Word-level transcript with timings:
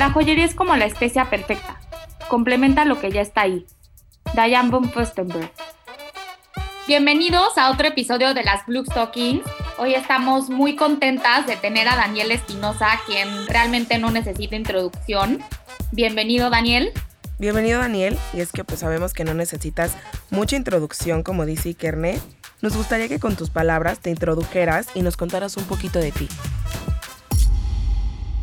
La 0.00 0.12
joyería 0.12 0.46
es 0.46 0.54
como 0.54 0.74
la 0.76 0.86
especia 0.86 1.28
perfecta. 1.28 1.78
Complementa 2.30 2.86
lo 2.86 2.98
que 2.98 3.12
ya 3.12 3.20
está 3.20 3.42
ahí. 3.42 3.66
Diane 4.32 4.70
von 4.70 4.90
Furstenberg. 4.90 5.52
Bienvenidos 6.88 7.58
a 7.58 7.70
otro 7.70 7.86
episodio 7.86 8.32
de 8.32 8.42
las 8.42 8.64
Blue 8.64 8.82
Stockings. 8.82 9.44
Hoy 9.76 9.92
estamos 9.92 10.48
muy 10.48 10.74
contentas 10.74 11.46
de 11.46 11.56
tener 11.56 11.86
a 11.86 11.96
Daniel 11.96 12.30
Espinosa, 12.30 12.98
quien 13.04 13.46
realmente 13.46 13.98
no 13.98 14.10
necesita 14.10 14.56
introducción. 14.56 15.44
Bienvenido, 15.92 16.48
Daniel. 16.48 16.92
Bienvenido, 17.38 17.80
Daniel. 17.80 18.16
Y 18.32 18.40
es 18.40 18.52
que 18.52 18.64
pues 18.64 18.80
sabemos 18.80 19.12
que 19.12 19.24
no 19.24 19.34
necesitas 19.34 19.98
mucha 20.30 20.56
introducción, 20.56 21.22
como 21.22 21.44
dice 21.44 21.68
Ikerne. 21.68 22.18
Nos 22.62 22.74
gustaría 22.74 23.08
que 23.08 23.20
con 23.20 23.36
tus 23.36 23.50
palabras 23.50 24.00
te 24.00 24.08
introdujeras 24.08 24.88
y 24.94 25.02
nos 25.02 25.18
contaras 25.18 25.58
un 25.58 25.64
poquito 25.64 25.98
de 25.98 26.10
ti. 26.10 26.26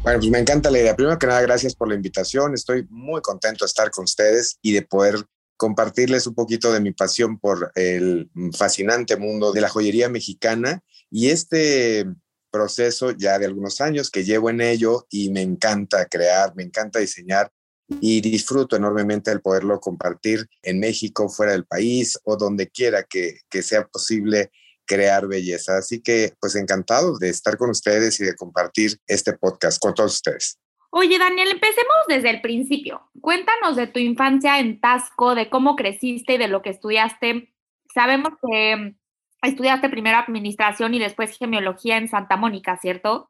Bueno, 0.07 0.21
pues 0.21 0.31
me 0.31 0.39
encanta 0.39 0.71
la 0.71 0.79
idea. 0.79 0.95
Primero 0.95 1.19
que 1.19 1.27
nada, 1.27 1.41
gracias 1.41 1.75
por 1.75 1.89
la 1.89 1.95
invitación. 1.95 2.53
Estoy 2.53 2.87
muy 2.89 3.19
contento 3.19 3.65
de 3.65 3.67
estar 3.67 3.91
con 3.91 4.05
ustedes 4.05 4.57
y 4.61 4.71
de 4.71 4.81
poder 4.81 5.15
compartirles 5.57 6.25
un 6.27 6.33
poquito 6.33 6.71
de 6.71 6.79
mi 6.79 6.93
pasión 6.93 7.37
por 7.37 7.73
el 7.75 8.31
fascinante 8.57 9.17
mundo 9.17 9.51
de 9.51 9.59
la 9.59 9.67
joyería 9.67 10.07
mexicana 10.07 10.81
y 11.11 11.27
este 11.27 12.05
proceso 12.49 13.11
ya 13.11 13.37
de 13.37 13.47
algunos 13.47 13.81
años 13.81 14.09
que 14.09 14.23
llevo 14.23 14.49
en 14.49 14.61
ello 14.61 15.05
y 15.09 15.29
me 15.29 15.41
encanta 15.41 16.05
crear, 16.05 16.55
me 16.55 16.63
encanta 16.63 16.99
diseñar 16.99 17.51
y 17.99 18.21
disfruto 18.21 18.77
enormemente 18.77 19.29
el 19.31 19.41
poderlo 19.41 19.81
compartir 19.81 20.47
en 20.61 20.79
México, 20.79 21.27
fuera 21.27 21.51
del 21.51 21.65
país 21.65 22.17
o 22.23 22.37
donde 22.37 22.69
quiera 22.69 23.03
que, 23.03 23.41
que 23.49 23.61
sea 23.61 23.85
posible 23.85 24.51
crear 24.87 25.27
belleza. 25.27 25.77
Así 25.77 26.01
que 26.01 26.33
pues 26.39 26.55
encantado 26.55 27.17
de 27.19 27.29
estar 27.29 27.57
con 27.57 27.69
ustedes 27.69 28.19
y 28.19 28.25
de 28.25 28.35
compartir 28.35 28.97
este 29.05 29.33
podcast 29.33 29.79
con 29.79 29.93
todos 29.93 30.15
ustedes. 30.15 30.57
Oye, 30.89 31.19
Daniel, 31.19 31.51
empecemos 31.51 31.95
desde 32.07 32.29
el 32.29 32.41
principio. 32.41 33.01
Cuéntanos 33.21 33.75
de 33.75 33.87
tu 33.87 33.99
infancia 33.99 34.59
en 34.59 34.79
Tasco, 34.79 35.35
de 35.35 35.49
cómo 35.49 35.75
creciste 35.75 36.33
y 36.33 36.37
de 36.37 36.47
lo 36.47 36.61
que 36.61 36.69
estudiaste. 36.69 37.53
Sabemos 37.93 38.33
que 38.41 38.95
estudiaste 39.43 39.89
primero 39.89 40.17
administración 40.17 40.93
y 40.93 40.99
después 40.99 41.37
gemiología 41.37 41.97
en 41.97 42.07
Santa 42.07 42.37
Mónica, 42.37 42.79
¿cierto? 42.81 43.29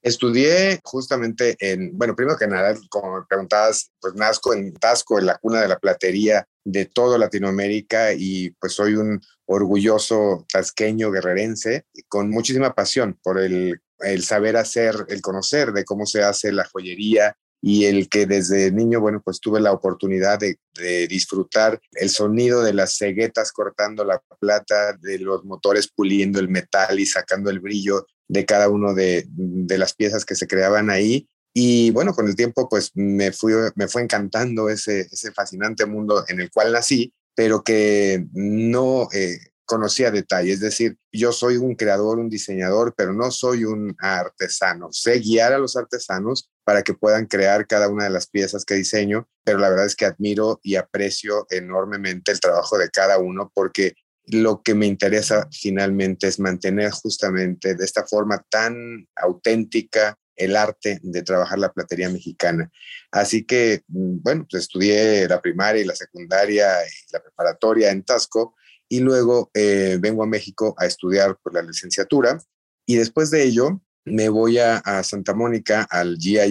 Estudié 0.00 0.80
justamente 0.82 1.56
en, 1.60 1.96
bueno, 1.96 2.16
primero 2.16 2.36
que 2.36 2.46
nada, 2.46 2.74
como 2.88 3.18
me 3.18 3.26
preguntabas, 3.28 3.92
pues 4.00 4.14
nazco 4.14 4.52
en 4.52 4.74
Tasco, 4.74 5.18
en 5.18 5.26
la 5.26 5.38
cuna 5.38 5.60
de 5.60 5.68
la 5.68 5.78
platería 5.78 6.46
de 6.64 6.86
toda 6.86 7.18
Latinoamérica 7.18 8.12
y 8.12 8.50
pues 8.58 8.72
soy 8.72 8.94
un 8.94 9.20
orgulloso 9.52 10.46
tasqueño 10.52 11.10
guerrerense 11.10 11.86
con 12.08 12.30
muchísima 12.30 12.74
pasión 12.74 13.18
por 13.22 13.38
el, 13.38 13.80
el 14.00 14.24
saber 14.24 14.56
hacer, 14.56 14.94
el 15.08 15.20
conocer 15.20 15.72
de 15.72 15.84
cómo 15.84 16.06
se 16.06 16.22
hace 16.22 16.52
la 16.52 16.64
joyería 16.64 17.36
y 17.64 17.84
el 17.84 18.08
que 18.08 18.26
desde 18.26 18.72
niño, 18.72 19.00
bueno, 19.00 19.22
pues 19.24 19.40
tuve 19.40 19.60
la 19.60 19.72
oportunidad 19.72 20.40
de, 20.40 20.58
disfrutar 21.06 21.80
el 21.92 22.10
sonido 22.10 22.62
de 22.62 22.72
las 22.72 22.96
ceguetas 22.96 23.52
cortando 23.52 24.04
la 24.04 24.20
plata, 24.40 24.94
de 24.94 25.18
los 25.18 25.44
motores 25.44 25.88
puliendo 25.94 26.40
el 26.40 26.48
metal 26.48 26.98
y 26.98 27.06
sacando 27.06 27.50
el 27.50 27.60
brillo 27.60 28.06
de 28.26 28.44
cada 28.44 28.68
uno 28.68 28.94
de, 28.94 29.26
de, 29.28 29.78
las 29.78 29.94
piezas 29.94 30.24
que 30.24 30.34
se 30.34 30.48
creaban 30.48 30.90
ahí. 30.90 31.28
Y 31.54 31.90
bueno, 31.90 32.14
con 32.14 32.26
el 32.26 32.34
tiempo 32.34 32.68
pues 32.68 32.90
me, 32.94 33.30
fui, 33.30 33.52
me 33.76 33.86
fue 33.86 34.02
encantando 34.02 34.68
ese, 34.68 35.02
ese 35.02 35.30
fascinante 35.30 35.86
mundo 35.86 36.24
en 36.26 36.40
el 36.40 36.50
cual 36.50 36.72
nací, 36.72 37.12
pero 37.34 37.62
que 37.62 38.26
no 38.32 39.08
eh, 39.12 39.38
conocía 39.64 40.10
detalle. 40.10 40.52
Es 40.52 40.60
decir, 40.60 40.98
yo 41.10 41.32
soy 41.32 41.56
un 41.56 41.74
creador, 41.74 42.18
un 42.18 42.28
diseñador, 42.28 42.94
pero 42.96 43.12
no 43.12 43.30
soy 43.30 43.64
un 43.64 43.96
artesano. 43.98 44.92
Sé 44.92 45.18
guiar 45.20 45.52
a 45.52 45.58
los 45.58 45.76
artesanos 45.76 46.50
para 46.64 46.82
que 46.82 46.94
puedan 46.94 47.26
crear 47.26 47.66
cada 47.66 47.88
una 47.88 48.04
de 48.04 48.10
las 48.10 48.28
piezas 48.28 48.64
que 48.64 48.74
diseño, 48.74 49.28
pero 49.44 49.58
la 49.58 49.70
verdad 49.70 49.86
es 49.86 49.96
que 49.96 50.04
admiro 50.04 50.60
y 50.62 50.76
aprecio 50.76 51.46
enormemente 51.50 52.32
el 52.32 52.40
trabajo 52.40 52.78
de 52.78 52.90
cada 52.90 53.18
uno 53.18 53.50
porque 53.54 53.94
lo 54.26 54.62
que 54.62 54.74
me 54.74 54.86
interesa 54.86 55.48
finalmente 55.50 56.28
es 56.28 56.38
mantener 56.38 56.90
justamente 56.90 57.74
de 57.74 57.84
esta 57.84 58.04
forma 58.06 58.44
tan 58.48 59.08
auténtica 59.16 60.16
el 60.36 60.56
arte 60.56 60.98
de 61.02 61.22
trabajar 61.22 61.58
la 61.58 61.72
platería 61.72 62.08
mexicana. 62.08 62.70
Así 63.10 63.44
que, 63.44 63.82
mm, 63.88 64.22
bueno, 64.22 64.46
pues 64.50 64.64
estudié 64.64 65.28
la 65.28 65.40
primaria 65.40 65.82
y 65.82 65.86
la 65.86 65.96
secundaria 65.96 66.68
y 66.84 67.12
la 67.12 67.22
preparatoria 67.22 67.90
en 67.90 68.02
Tasco 68.02 68.54
y 68.88 69.00
luego 69.00 69.50
eh, 69.54 69.98
vengo 70.00 70.22
a 70.22 70.26
México 70.26 70.74
a 70.78 70.86
estudiar 70.86 71.38
por 71.42 71.54
la 71.54 71.62
licenciatura 71.62 72.38
y 72.86 72.96
después 72.96 73.30
de 73.30 73.44
ello 73.44 73.80
me 74.04 74.28
voy 74.28 74.58
a, 74.58 74.82
Santa 75.04 75.34
Mónica 75.34 75.86
al 75.88 76.16
GIA, 76.18 76.46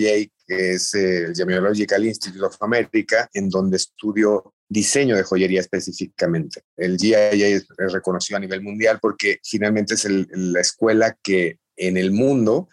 que 0.48 0.74
es 0.74 0.94
el 0.94 1.36
Gemological 1.36 2.06
Institute 2.06 2.44
of 2.44 2.56
America, 2.62 3.30
en 3.34 3.50
donde 3.50 3.78
estudio 3.78 4.54
diseño 4.70 5.18
de 5.18 5.24
joyería 5.24 5.60
específicamente. 5.60 6.64
El 6.78 6.98
GIA 6.98 7.32
es 7.32 7.68
reconocido 7.78 8.38
a 8.38 8.40
nivel 8.40 8.62
mundial 8.62 9.00
porque 9.02 9.40
finalmente 9.44 9.96
es 9.96 10.06
la 10.06 10.62
escuela 10.62 11.18
que 11.22 11.60
en 11.82 11.98
el 11.98 12.12
mundo 12.12 12.70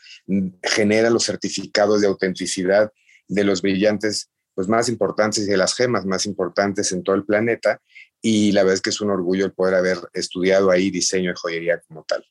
genera 0.62 1.10
los 1.10 1.24
certificados 1.24 2.00
de 2.00 2.06
autenticidad 2.06 2.92
de 3.26 3.44
los 3.44 3.62
brillantes 3.62 4.30
pues, 4.54 4.68
más 4.68 4.88
importantes 4.88 5.44
y 5.44 5.50
de 5.50 5.56
las 5.56 5.74
gemas 5.74 6.04
más 6.04 6.26
importantes 6.26 6.92
en 6.92 7.02
todo 7.02 7.16
el 7.16 7.24
planeta. 7.24 7.80
Y 8.20 8.52
la 8.52 8.62
verdad 8.62 8.74
es 8.74 8.82
que 8.82 8.90
es 8.90 9.00
un 9.00 9.10
orgullo 9.10 9.46
el 9.46 9.52
poder 9.52 9.74
haber 9.74 9.98
estudiado 10.12 10.70
ahí 10.70 10.90
diseño 10.90 11.30
de 11.30 11.36
joyería 11.36 11.80
como 11.88 12.04
tal. 12.04 12.24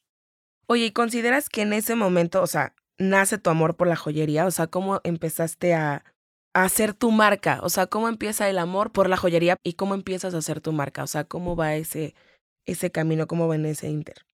Oye, 0.67 0.85
¿y 0.85 0.91
consideras 0.91 1.49
que 1.49 1.61
en 1.61 1.73
ese 1.73 1.95
momento, 1.95 2.41
o 2.41 2.47
sea, 2.47 2.75
nace 2.97 3.37
tu 3.37 3.49
amor 3.49 3.75
por 3.75 3.87
la 3.87 3.95
joyería? 3.95 4.45
O 4.45 4.51
sea, 4.51 4.67
¿cómo 4.67 4.99
empezaste 5.03 5.73
a 5.73 6.03
hacer 6.53 6.93
tu 6.93 7.11
marca? 7.11 7.59
O 7.63 7.69
sea, 7.69 7.87
¿cómo 7.87 8.09
empieza 8.09 8.49
el 8.49 8.59
amor 8.59 8.91
por 8.91 9.09
la 9.09 9.17
joyería 9.17 9.55
y 9.63 9.73
cómo 9.73 9.95
empiezas 9.95 10.33
a 10.33 10.39
hacer 10.39 10.61
tu 10.61 10.73
marca? 10.73 11.03
O 11.03 11.07
sea, 11.07 11.23
¿cómo 11.23 11.55
va 11.55 11.75
ese, 11.75 12.13
ese 12.65 12.91
camino? 12.91 13.27
¿Cómo 13.27 13.47
va 13.47 13.55
en 13.55 13.65
ese 13.65 13.87
inter? 13.87 14.25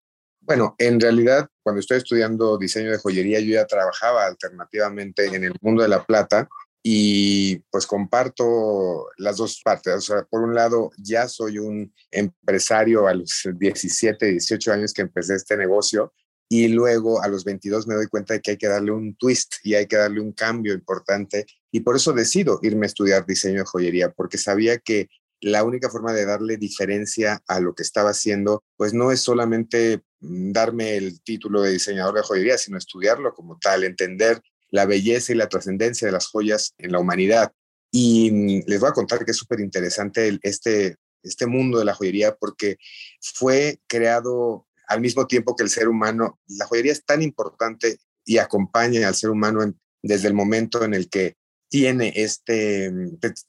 Bueno, 0.46 0.76
en 0.78 1.00
realidad, 1.00 1.48
cuando 1.62 1.80
estoy 1.80 1.98
estudiando 1.98 2.58
diseño 2.58 2.92
de 2.92 2.98
joyería, 2.98 3.40
yo 3.40 3.54
ya 3.54 3.66
trabajaba 3.66 4.26
alternativamente 4.26 5.26
en 5.26 5.46
el 5.46 5.54
mundo 5.62 5.84
de 5.84 5.88
la 5.88 6.04
plata 6.04 6.50
y 6.84 7.60
pues 7.72 7.88
comparto 7.88 9.08
las 9.18 9.38
dos 9.38 9.62
partes. 9.64 9.96
O 9.96 10.02
sea, 10.02 10.24
por 10.30 10.42
un 10.42 10.54
lado, 10.54 10.92
ya 10.98 11.30
soy 11.30 11.60
un 11.60 11.94
empresario 12.12 13.08
a 13.08 13.14
los 13.14 13.48
17, 13.58 14.26
18 14.26 14.74
años 14.74 14.94
que 14.94 15.04
empecé 15.04 15.36
este 15.36 15.56
negocio 15.56 16.14
y 16.50 16.68
luego 16.68 17.24
a 17.24 17.30
los 17.30 17.46
22 17.46 17.88
me 17.88 17.96
doy 17.96 18.08
cuenta 18.08 18.34
de 18.34 18.42
que 18.42 18.52
hay 18.52 18.58
que 18.58 18.68
darle 18.68 18.92
un 18.92 19.16
twist 19.16 19.56
y 19.64 19.76
hay 19.76 19.88
que 19.88 19.96
darle 19.96 20.20
un 20.20 20.34
cambio 20.34 20.74
importante 20.74 21.46
y 21.72 21.80
por 21.80 21.96
eso 21.96 22.12
decido 22.12 22.60
irme 22.62 22.86
a 22.86 22.88
estudiar 22.88 23.26
diseño 23.26 23.60
de 23.60 23.66
joyería 23.66 24.12
porque 24.12 24.38
sabía 24.38 24.78
que 24.78 25.08
la 25.44 25.64
única 25.64 25.90
forma 25.90 26.14
de 26.14 26.26
darle 26.26 26.56
diferencia 26.56 27.44
a 27.48 27.60
lo 27.60 27.76
que 27.76 27.84
estaba 27.84 28.12
haciendo 28.12 28.64
pues 28.78 28.94
no 28.94 29.12
es 29.12 29.20
solamente 29.20 30.02
mm, 30.22 30.52
darme 30.54 30.96
el 30.96 31.22
título 31.22 31.62
de 31.62 31.72
diseñador 31.72 32.16
de 32.16 32.24
joyería, 32.24 32.58
sino 32.58 32.78
estudiarlo 32.78 33.34
como 33.34 33.60
tal, 33.60 33.84
entender 33.84 34.42
la 34.70 34.86
belleza 34.86 35.34
y 35.34 35.36
la 35.36 35.50
trascendencia 35.50 36.08
de 36.08 36.14
las 36.14 36.28
joyas 36.28 36.74
en 36.78 36.94
la 36.94 37.00
humanidad. 37.00 37.52
Y 37.92 38.32
mm, 38.32 38.64
les 38.68 38.80
voy 38.80 38.90
a 38.90 38.94
contar 38.94 39.26
que 39.26 39.32
es 39.32 39.38
súper 39.38 39.60
interesante 39.60 40.40
este, 40.44 40.96
este 41.22 41.46
mundo 41.46 41.78
de 41.78 41.86
la 41.86 41.94
joyería 41.94 42.36
porque 42.36 42.78
fue 43.22 43.82
creado 43.88 44.66
al 44.88 45.02
mismo 45.02 45.28
tiempo 45.28 45.58
que 45.58 45.64
el 45.64 45.70
ser 45.70 45.90
humano, 45.90 46.40
la 46.48 46.66
joyería 46.68 46.94
es 46.94 47.04
tan 47.04 47.22
importante 47.22 47.98
y 48.24 48.38
acompaña 48.38 49.10
al 49.10 49.16
ser 49.16 49.30
humano 49.30 49.74
desde 50.02 50.30
el 50.30 50.34
momento 50.34 50.86
en 50.86 50.94
el 50.94 51.10
que 51.10 51.36
tiene 51.74 52.14
este, 52.16 52.94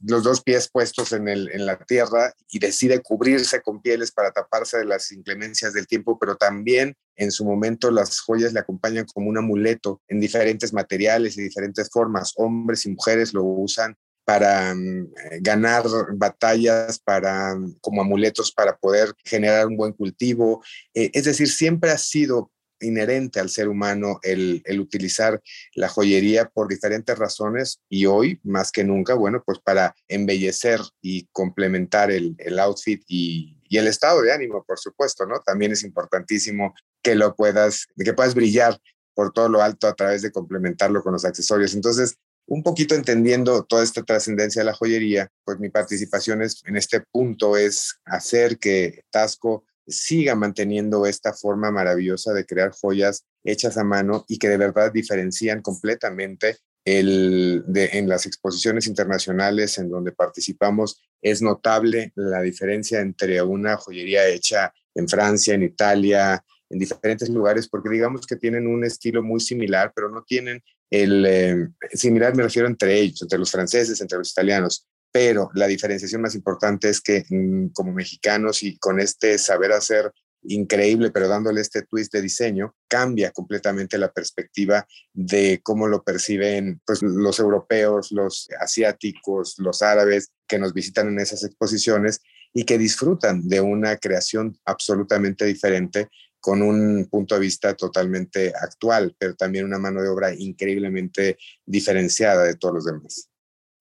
los 0.01 0.23
dos 0.23 0.41
pies 0.41 0.71
puestos 0.73 1.13
en 1.13 1.67
la 1.67 1.77
tierra 1.85 2.33
y 2.49 2.59
decide 2.59 3.03
cubrirse 3.03 3.61
con 3.61 3.83
pieles 3.83 4.13
para 4.13 4.31
taparse 4.33 4.79
de 4.79 4.87
las 4.87 5.13
inclemencias 5.13 5.75
del 5.75 5.87
tiempo, 5.87 6.19
pero 6.19 6.35
también 6.35 6.97
en 7.17 7.31
su 7.31 7.45
momento 7.45 7.91
las 7.91 8.21
joyas 8.21 8.55
le 8.55 8.61
acompañan 8.61 9.05
como 9.05 9.29
un 9.29 9.37
amuleto 9.37 10.01
en 10.09 10.21
diferentes 10.21 10.73
materiales 10.73 11.37
y 11.37 11.43
diferentes 11.43 11.91
formas. 11.91 12.33
Hombres 12.37 12.87
y 12.87 12.93
mujeres 12.93 13.35
lo 13.35 13.45
usan 13.45 13.95
para 14.25 14.75
mm, 14.75 15.03
eh, 15.03 15.39
ganar 15.43 15.85
batallas, 16.15 16.99
para 17.01 17.55
mm, 17.55 17.77
como 17.83 18.01
amuletos 18.01 18.53
para 18.53 18.75
poder 18.79 19.13
generar 19.23 19.67
un 19.67 19.77
buen 19.77 19.93
cultivo. 19.93 20.65
Eh, 20.95 21.11
es 21.13 21.25
decir, 21.25 21.51
siempre 21.51 21.91
ha 21.91 21.99
sido 21.99 22.51
inherente 22.81 23.41
al 23.41 23.51
ser 23.51 23.69
humano 23.69 24.19
el, 24.23 24.63
el, 24.65 24.81
utilizar 24.81 25.41
la 25.75 25.89
joyería 25.89 26.49
por 26.49 26.69
diferentes 26.69 27.19
razones 27.19 27.81
y 27.89 28.07
hoy, 28.07 28.41
más 28.43 28.71
que 28.73 28.85
nunca, 28.85 29.15
bueno, 29.15 29.43
pues 29.45 29.59
para 29.59 29.95
embellecer 30.09 30.81
y 31.01 31.27
complementar 31.33 32.11
el, 32.11 32.35
el 32.39 32.59
outfit 32.59 33.03
y, 33.07 33.61
y, 33.69 33.79
el 33.79 33.87
estado 33.87 34.23
de 34.23 34.33
ánimo, 34.33 34.65
por 34.67 34.79
supuesto, 34.79 35.27
¿no? 35.27 35.41
También 35.41 35.73
es 35.73 35.83
importantísimo 35.83 36.75
que 37.03 37.15
lo 37.15 37.35
puedas, 37.35 37.87
que 37.97 38.13
puedas 38.13 38.35
brillar 38.35 38.79
por 39.15 39.33
todo 39.33 39.49
lo 39.49 39.63
alto 39.63 39.87
a 39.87 39.95
través 39.95 40.23
de 40.23 40.33
complementarlo 40.33 41.03
con 41.03 41.13
los 41.13 41.25
accesorios. 41.25 41.75
Entonces, 41.75 42.17
un 42.47 42.63
poquito 42.63 42.95
entendiendo 42.95 43.65
toda 43.65 43.83
esta 43.83 44.03
trascendencia 44.03 44.61
de 44.61 44.67
la 44.67 44.75
joyería, 44.75 45.31
pues 45.45 45.59
mi 45.59 45.71
participación 45.71 46.43
es, 46.43 46.63
en 46.67 46.77
este 46.77 47.01
punto 47.01 47.57
es 47.57 48.01
hacer 48.05 48.59
que 48.59 49.03
Tasco 49.11 49.65
siga 49.87 50.35
manteniendo 50.35 51.07
esta 51.07 51.33
forma 51.33 51.71
maravillosa 51.71 52.33
de 52.33 52.47
crear 52.47 52.71
joyas 52.71 53.25
hechas 53.45 53.77
a 53.77 53.85
mano 53.85 54.25
y 54.29 54.39
que 54.39 54.49
de 54.49 54.57
verdad 54.57 54.93
diferencian 54.93 55.63
completamente 55.63 56.57
el 56.85 57.65
de, 57.67 57.91
en 57.95 58.09
las 58.09 58.27
exposiciones 58.27 58.87
internacionales 58.87 59.79
en 59.79 59.89
donde 59.89 60.13
participamos 60.13 61.01
es 61.23 61.41
notable 61.41 62.13
la 62.15 62.43
diferencia 62.43 63.01
entre 63.01 63.41
una 63.43 63.77
joyería 63.77 64.27
hecha 64.29 64.73
en 64.95 65.09
Francia, 65.09 65.55
en 65.55 65.63
Italia, 65.63 66.45
en 66.69 66.79
diferentes 66.79 67.29
lugares, 67.29 67.69
porque 67.69 67.89
digamos 67.89 68.27
que 68.27 68.37
tienen 68.37 68.67
un 68.67 68.85
estilo 68.85 69.23
muy 69.23 69.41
similar, 69.41 69.93
pero 69.95 70.09
no 70.09 70.23
tienen 70.23 70.63
el 70.91 71.25
eh, 71.27 71.69
similar, 71.93 72.37
me 72.37 72.45
refiero 72.45 72.69
entre 72.69 72.99
ellos, 72.99 73.23
entre 73.23 73.39
los 73.39 73.51
franceses, 73.51 74.01
entre 74.01 74.19
los 74.19 74.31
italianos. 74.31 74.87
Pero 75.15 75.49
la 75.55 75.69
diferenciación 75.69 76.23
más 76.23 76.35
importante 76.35 76.89
es 76.89 77.01
que 77.01 77.25
mm, 77.29 77.69
como 77.69 77.93
mexicanos 77.93 78.65
y 78.65 78.77
con 78.79 78.99
este 78.99 79.39
saber 79.39 79.71
hacer 79.71 80.13
increíble, 80.43 81.13
pero 81.13 81.29
dándole 81.29 81.61
este 81.61 81.83
twist 81.83 82.13
de 82.13 82.21
diseño, 82.21 82.75
cambia 82.89 83.31
completamente 83.31 83.97
la 83.97 84.11
perspectiva 84.11 84.89
de 85.13 85.61
cómo 85.63 85.87
lo 85.87 86.03
perciben 86.03 86.81
pues, 86.85 87.01
los 87.01 87.39
europeos, 87.39 88.11
los 88.11 88.49
asiáticos, 88.59 89.55
los 89.59 89.83
árabes 89.83 90.33
que 90.49 90.59
nos 90.59 90.75
visitan 90.75 91.07
en 91.07 91.21
esas 91.21 91.45
exposiciones 91.45 92.21
y 92.53 92.65
que 92.65 92.77
disfrutan 92.77 93.47
de 93.47 93.61
una 93.61 93.99
creación 93.99 94.59
absolutamente 94.65 95.45
diferente 95.45 96.09
con 96.41 96.61
un 96.61 97.07
punto 97.09 97.37
de 97.37 97.41
vista 97.41 97.75
totalmente 97.75 98.53
actual, 98.61 99.15
pero 99.17 99.37
también 99.37 99.65
una 99.65 99.79
mano 99.79 100.03
de 100.03 100.09
obra 100.09 100.35
increíblemente 100.35 101.39
diferenciada 101.65 102.43
de 102.43 102.57
todos 102.57 102.75
los 102.75 102.85
demás. 102.85 103.31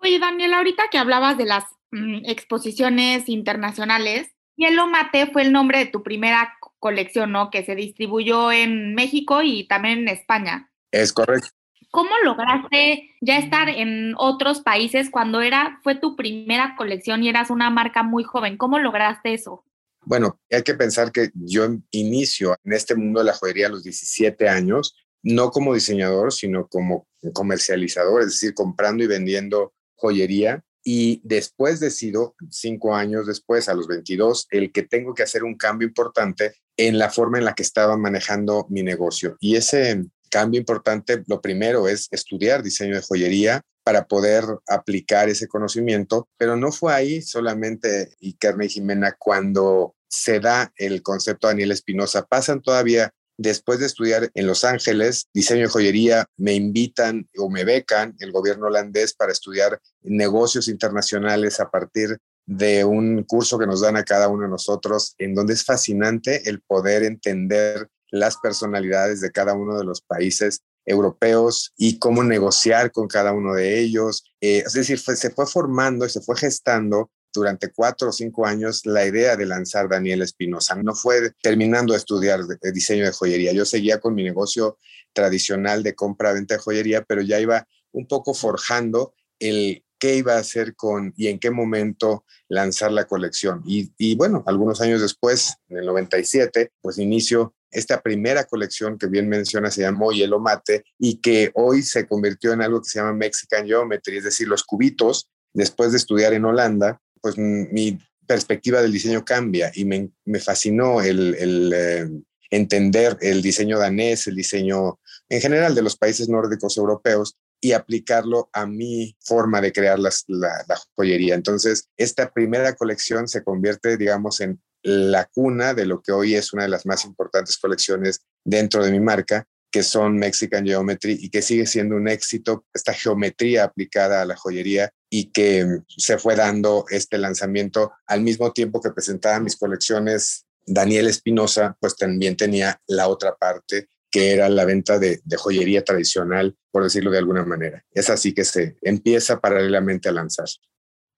Oye, 0.03 0.19
Daniel, 0.19 0.53
ahorita 0.53 0.89
que 0.91 0.97
hablabas 0.97 1.37
de 1.37 1.45
las 1.45 1.63
mm, 1.91 2.25
exposiciones 2.25 3.29
internacionales, 3.29 4.27
Hielo 4.57 4.87
Mate 4.87 5.27
fue 5.31 5.43
el 5.43 5.53
nombre 5.53 5.79
de 5.79 5.85
tu 5.85 6.03
primera 6.03 6.57
colección, 6.79 7.31
¿no? 7.31 7.49
Que 7.49 7.63
se 7.63 7.73
distribuyó 7.73 8.51
en 8.51 8.95
México 8.95 9.41
y 9.41 9.65
también 9.65 9.99
en 9.99 10.09
España. 10.09 10.69
Es 10.91 11.13
correcto. 11.13 11.47
¿Cómo 11.89 12.09
lograste 12.25 13.11
ya 13.21 13.37
estar 13.37 13.69
en 13.69 14.13
otros 14.17 14.59
países 14.59 15.09
cuando 15.09 15.41
era, 15.41 15.79
fue 15.83 15.95
tu 15.95 16.17
primera 16.17 16.75
colección 16.75 17.23
y 17.23 17.29
eras 17.29 17.49
una 17.49 17.69
marca 17.69 18.03
muy 18.03 18.25
joven? 18.25 18.57
¿Cómo 18.57 18.79
lograste 18.79 19.33
eso? 19.33 19.63
Bueno, 20.01 20.37
hay 20.51 20.63
que 20.63 20.73
pensar 20.73 21.13
que 21.13 21.29
yo 21.33 21.67
inicio 21.91 22.57
en 22.65 22.73
este 22.73 22.95
mundo 22.95 23.21
de 23.21 23.27
la 23.27 23.33
joyería 23.33 23.67
a 23.67 23.71
los 23.71 23.83
17 23.83 24.49
años, 24.49 24.97
no 25.21 25.49
como 25.51 25.73
diseñador, 25.73 26.33
sino 26.33 26.67
como 26.67 27.07
comercializador, 27.33 28.21
es 28.21 28.27
decir, 28.27 28.53
comprando 28.53 29.03
y 29.03 29.07
vendiendo 29.07 29.73
joyería 30.03 30.63
y 30.83 31.21
después 31.23 31.79
decido, 31.79 32.35
cinco 32.49 32.93
años 32.93 33.25
después, 33.25 33.69
a 33.69 33.73
los 33.73 33.87
22, 33.87 34.47
el 34.51 34.73
que 34.73 34.83
tengo 34.83 35.13
que 35.13 35.23
hacer 35.23 35.45
un 35.45 35.55
cambio 35.55 35.87
importante 35.87 36.55
en 36.75 36.97
la 36.97 37.09
forma 37.09 37.37
en 37.37 37.45
la 37.45 37.53
que 37.53 37.63
estaba 37.63 37.95
manejando 37.95 38.67
mi 38.69 38.83
negocio. 38.83 39.37
Y 39.39 39.55
ese 39.55 40.03
cambio 40.29 40.59
importante, 40.59 41.23
lo 41.27 41.39
primero 41.41 41.87
es 41.87 42.09
estudiar 42.11 42.63
diseño 42.63 42.95
de 42.95 43.01
joyería 43.01 43.61
para 43.85 44.05
poder 44.07 44.43
aplicar 44.67 45.29
ese 45.29 45.47
conocimiento, 45.47 46.27
pero 46.37 46.57
no 46.57 46.71
fue 46.71 46.93
ahí 46.93 47.21
solamente 47.21 48.15
Iker 48.21 48.55
y 48.61 48.69
Jimena 48.69 49.15
cuando 49.17 49.95
se 50.09 50.39
da 50.39 50.71
el 50.75 51.01
concepto 51.01 51.47
de 51.47 51.53
Daniel 51.53 51.71
Espinosa. 51.71 52.25
Pasan 52.25 52.61
todavía 52.61 53.13
Después 53.37 53.79
de 53.79 53.87
estudiar 53.87 54.29
en 54.33 54.47
Los 54.47 54.63
Ángeles 54.63 55.27
diseño 55.33 55.63
de 55.63 55.69
joyería, 55.69 56.25
me 56.37 56.53
invitan 56.53 57.27
o 57.37 57.49
me 57.49 57.65
becan 57.65 58.15
el 58.19 58.31
gobierno 58.31 58.67
holandés 58.67 59.13
para 59.13 59.31
estudiar 59.31 59.79
negocios 60.01 60.67
internacionales 60.67 61.59
a 61.59 61.69
partir 61.69 62.17
de 62.45 62.83
un 62.83 63.23
curso 63.23 63.57
que 63.57 63.65
nos 63.65 63.81
dan 63.81 63.95
a 63.95 64.03
cada 64.03 64.27
uno 64.27 64.43
de 64.43 64.49
nosotros, 64.49 65.15
en 65.17 65.33
donde 65.33 65.53
es 65.53 65.63
fascinante 65.63 66.47
el 66.49 66.61
poder 66.61 67.03
entender 67.03 67.87
las 68.11 68.37
personalidades 68.37 69.21
de 69.21 69.31
cada 69.31 69.53
uno 69.53 69.77
de 69.77 69.85
los 69.85 70.01
países 70.01 70.61
europeos 70.85 71.73
y 71.77 71.97
cómo 71.97 72.23
negociar 72.23 72.91
con 72.91 73.07
cada 73.07 73.33
uno 73.33 73.53
de 73.53 73.79
ellos. 73.79 74.25
Eh, 74.41 74.63
es 74.65 74.73
decir, 74.73 74.99
se 74.99 75.29
fue 75.31 75.47
formando 75.47 76.05
y 76.05 76.09
se 76.09 76.21
fue 76.21 76.35
gestando 76.37 77.09
durante 77.33 77.71
cuatro 77.71 78.09
o 78.09 78.11
cinco 78.11 78.45
años 78.45 78.85
la 78.85 79.05
idea 79.05 79.35
de 79.35 79.45
lanzar 79.45 79.89
Daniel 79.89 80.21
Espinosa. 80.21 80.75
No 80.75 80.93
fue 80.93 81.31
terminando 81.41 81.93
de 81.93 81.99
estudiar 81.99 82.41
diseño 82.73 83.05
de 83.05 83.11
joyería. 83.11 83.51
Yo 83.53 83.65
seguía 83.65 83.99
con 83.99 84.13
mi 84.13 84.23
negocio 84.23 84.77
tradicional 85.13 85.83
de 85.83 85.95
compra-venta 85.95 86.55
de 86.55 86.61
joyería, 86.61 87.03
pero 87.03 87.21
ya 87.21 87.39
iba 87.39 87.67
un 87.91 88.07
poco 88.07 88.33
forjando 88.33 89.13
el 89.39 89.83
qué 89.99 90.17
iba 90.17 90.33
a 90.33 90.39
hacer 90.39 90.75
con 90.75 91.13
y 91.15 91.27
en 91.27 91.39
qué 91.39 91.49
momento 91.49 92.25
lanzar 92.49 92.91
la 92.91 93.05
colección. 93.05 93.63
Y, 93.65 93.93
y 93.97 94.15
bueno, 94.15 94.43
algunos 94.45 94.81
años 94.81 95.01
después, 95.01 95.55
en 95.69 95.77
el 95.77 95.85
97, 95.85 96.73
pues 96.81 96.97
inicio 96.97 97.55
esta 97.73 98.01
primera 98.01 98.45
colección 98.45 98.97
que 98.97 99.07
bien 99.07 99.27
menciona 99.27 99.71
se 99.71 99.81
llamó 99.81 100.11
Hielo 100.11 100.39
Mate 100.39 100.83
y 100.99 101.21
que 101.21 101.51
hoy 101.55 101.81
se 101.81 102.07
convirtió 102.07 102.53
en 102.53 102.61
algo 102.61 102.81
que 102.81 102.89
se 102.89 102.99
llama 102.99 103.13
Mexican 103.13 103.65
Geometry, 103.65 104.17
es 104.17 104.25
decir, 104.25 104.47
los 104.47 104.63
cubitos, 104.63 105.29
después 105.53 105.91
de 105.91 105.97
estudiar 105.97 106.33
en 106.33 106.45
Holanda, 106.45 107.01
pues 107.23 107.37
mi 107.37 107.97
perspectiva 108.27 108.81
del 108.81 108.91
diseño 108.91 109.23
cambia 109.23 109.71
y 109.73 109.85
me, 109.85 110.11
fascinó 110.39 111.01
el, 111.01 111.73
eh, 111.73 112.09
entender 112.49 113.17
el 113.21 113.41
diseño 113.41 113.79
danés, 113.79 114.27
el 114.27 114.35
diseño 114.35 114.99
en 115.29 115.41
general 115.41 115.73
de 115.73 115.81
los 115.81 115.95
países 115.95 116.27
nórdicos 116.27 116.77
europeos 116.77 117.37
y 117.61 117.71
aplicarlo 117.71 118.49
a 118.51 118.65
mi 118.65 119.15
forma 119.21 119.61
de 119.61 119.71
crear 119.71 119.97
la, 119.97 120.11
la, 120.27 120.79
joyería. 120.95 121.33
Entonces, 121.33 121.87
esta 121.95 122.29
primera 122.29 122.75
colección 122.75 123.29
se 123.29 123.41
convierte, 123.41 123.95
digamos, 123.95 124.41
en 124.41 124.61
la 124.81 125.29
cuna 125.33 125.73
de 125.73 125.85
lo 125.85 126.01
que 126.01 126.11
hoy 126.11 126.35
es 126.35 126.51
una 126.51 126.63
de 126.63 126.69
las 126.69 126.85
más 126.85 127.05
importantes 127.05 127.57
colecciones 127.57 128.19
dentro 128.43 128.83
de 128.83 128.91
mi 128.91 128.99
marca 128.99 129.47
que 129.73 129.81
son 129.81 130.17
Mexican 130.17 130.63
Geometry 130.63 131.17
y 131.19 131.31
que 131.31 131.41
sigue 131.41 131.65
siendo 131.65 131.95
un 131.95 132.07
éxito, 132.07 132.63
esta 132.75 132.93
geometría 132.93 133.63
aplicada 133.63 134.21
a 134.21 134.25
la 134.25 134.35
joyería 134.35 134.91
y 135.09 135.31
que 135.31 135.65
se 135.87 136.19
fue 136.19 136.35
dando 136.35 136.85
este 136.89 137.17
lanzamiento 137.17 137.91
al 138.05 138.21
mismo 138.21 138.53
tiempo 138.53 138.79
que 138.79 138.91
presentaba 138.91 139.39
mis 139.39 139.57
colecciones. 139.57 140.45
Daniel 140.63 141.07
Espinosa, 141.07 141.75
pues 141.79 141.95
también 141.95 142.37
tenía 142.37 142.79
la 142.87 143.07
otra 143.07 143.35
parte 143.35 143.87
que 144.11 144.31
era 144.31 144.47
la 144.47 144.63
venta 144.63 144.99
de, 144.99 145.21
de, 145.25 145.37
joyería 145.37 145.83
tradicional, 145.83 146.55
por 146.69 146.83
decirlo 146.83 147.09
de 147.09 147.17
alguna 147.17 147.43
manera. 147.43 147.83
Es 147.91 148.11
así 148.11 148.31
que 148.31 148.45
se 148.45 148.77
empieza 148.83 149.39
paralelamente 149.39 150.07
a 150.07 150.11
lanzar. 150.11 150.45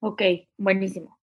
Ok, 0.00 0.22
buenísimo. 0.56 1.15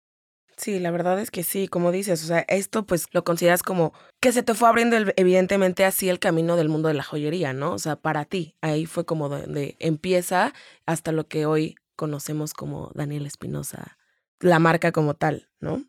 Sí, 0.62 0.79
la 0.79 0.93
verdad 0.93 1.19
es 1.19 1.32
que 1.32 1.43
sí, 1.43 1.67
como 1.67 1.91
dices, 1.91 2.23
o 2.23 2.26
sea, 2.29 2.44
esto 2.47 2.87
pues 2.87 3.09
lo 3.11 3.25
consideras 3.25 3.64
como 3.64 3.93
que 4.20 4.31
se 4.31 4.44
te 4.44 4.55
fue 4.55 4.69
abriendo 4.69 4.97
evidentemente 5.17 5.85
así 5.85 6.09
el 6.09 6.20
camino 6.20 6.55
del 6.55 6.69
mundo 6.69 6.87
de 6.87 6.94
la 6.94 7.03
joyería, 7.03 7.52
¿no? 7.52 7.73
O 7.73 7.81
sea, 7.81 7.97
para 7.97 8.26
ti, 8.26 8.54
ahí 8.61 8.87
fue 8.87 9.04
como 9.04 9.28
donde 9.28 9.75
empieza 9.81 10.54
hasta 10.87 11.11
lo 11.11 11.26
que 11.26 11.47
hoy 11.47 11.75
conocemos 11.97 12.54
como 12.54 12.92
Daniel 12.95 13.26
Espinosa, 13.26 13.99
la 14.38 14.61
marca 14.61 14.92
como 14.92 15.14
tal, 15.14 15.49
¿no? 15.59 15.83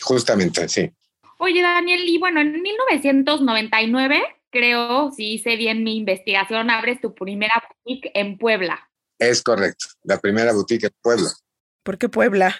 Justamente, 0.00 0.68
sí. 0.68 0.90
Oye, 1.38 1.62
Daniel, 1.62 2.02
y 2.04 2.18
bueno, 2.18 2.40
en 2.40 2.60
1999, 2.60 4.22
creo, 4.50 5.12
si 5.12 5.34
hice 5.34 5.54
bien 5.54 5.84
mi 5.84 5.96
investigación, 5.96 6.68
abres 6.68 7.00
tu 7.00 7.14
primera 7.14 7.62
boutique 7.84 8.10
en 8.14 8.38
Puebla. 8.38 8.90
Es 9.20 9.40
correcto, 9.40 9.86
la 10.02 10.18
primera 10.18 10.52
boutique 10.52 10.86
en 10.86 10.94
Puebla. 11.00 11.30
¿Por 11.82 11.98
qué 11.98 12.08
Puebla? 12.08 12.54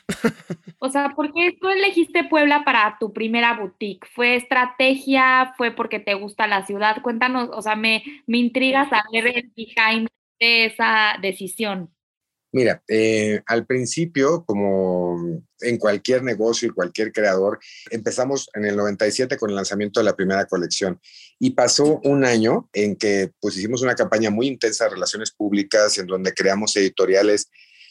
o 0.78 0.88
sea, 0.88 1.10
¿por 1.14 1.32
qué 1.32 1.56
tú 1.60 1.68
elegiste 1.68 2.24
Puebla 2.24 2.64
para 2.64 2.96
tu 2.98 3.12
primera 3.12 3.58
boutique? 3.58 4.06
¿Fue 4.14 4.36
estrategia? 4.36 5.54
¿Fue 5.56 5.72
porque 5.72 6.00
te 6.00 6.14
gusta 6.14 6.46
la 6.46 6.66
ciudad? 6.66 7.02
Cuéntanos, 7.02 7.50
o 7.52 7.60
sea, 7.60 7.76
me, 7.76 8.02
me 8.26 8.38
intriga 8.38 8.88
saber 8.88 9.26
el 9.36 9.52
behind 9.54 10.08
de 10.38 10.66
esa 10.66 11.16
decisión. 11.20 11.90
Mira, 12.52 12.82
eh, 12.88 13.42
al 13.46 13.64
principio, 13.64 14.44
como 14.44 15.44
en 15.60 15.78
cualquier 15.78 16.24
negocio 16.24 16.68
y 16.68 16.72
cualquier 16.72 17.12
creador, 17.12 17.60
empezamos 17.90 18.50
en 18.54 18.64
el 18.64 18.76
97 18.76 19.36
con 19.36 19.50
el 19.50 19.56
lanzamiento 19.56 20.00
de 20.00 20.04
la 20.04 20.16
primera 20.16 20.46
colección 20.46 21.00
y 21.38 21.50
pasó 21.50 22.00
un 22.02 22.24
año 22.24 22.68
en 22.72 22.96
que 22.96 23.30
pues 23.40 23.56
hicimos 23.56 23.82
una 23.82 23.94
campaña 23.94 24.30
muy 24.30 24.48
intensa 24.48 24.84
de 24.84 24.90
relaciones 24.90 25.30
públicas 25.30 25.96
en 25.98 26.06
donde 26.06 26.34
creamos 26.34 26.76
editoriales 26.76 27.50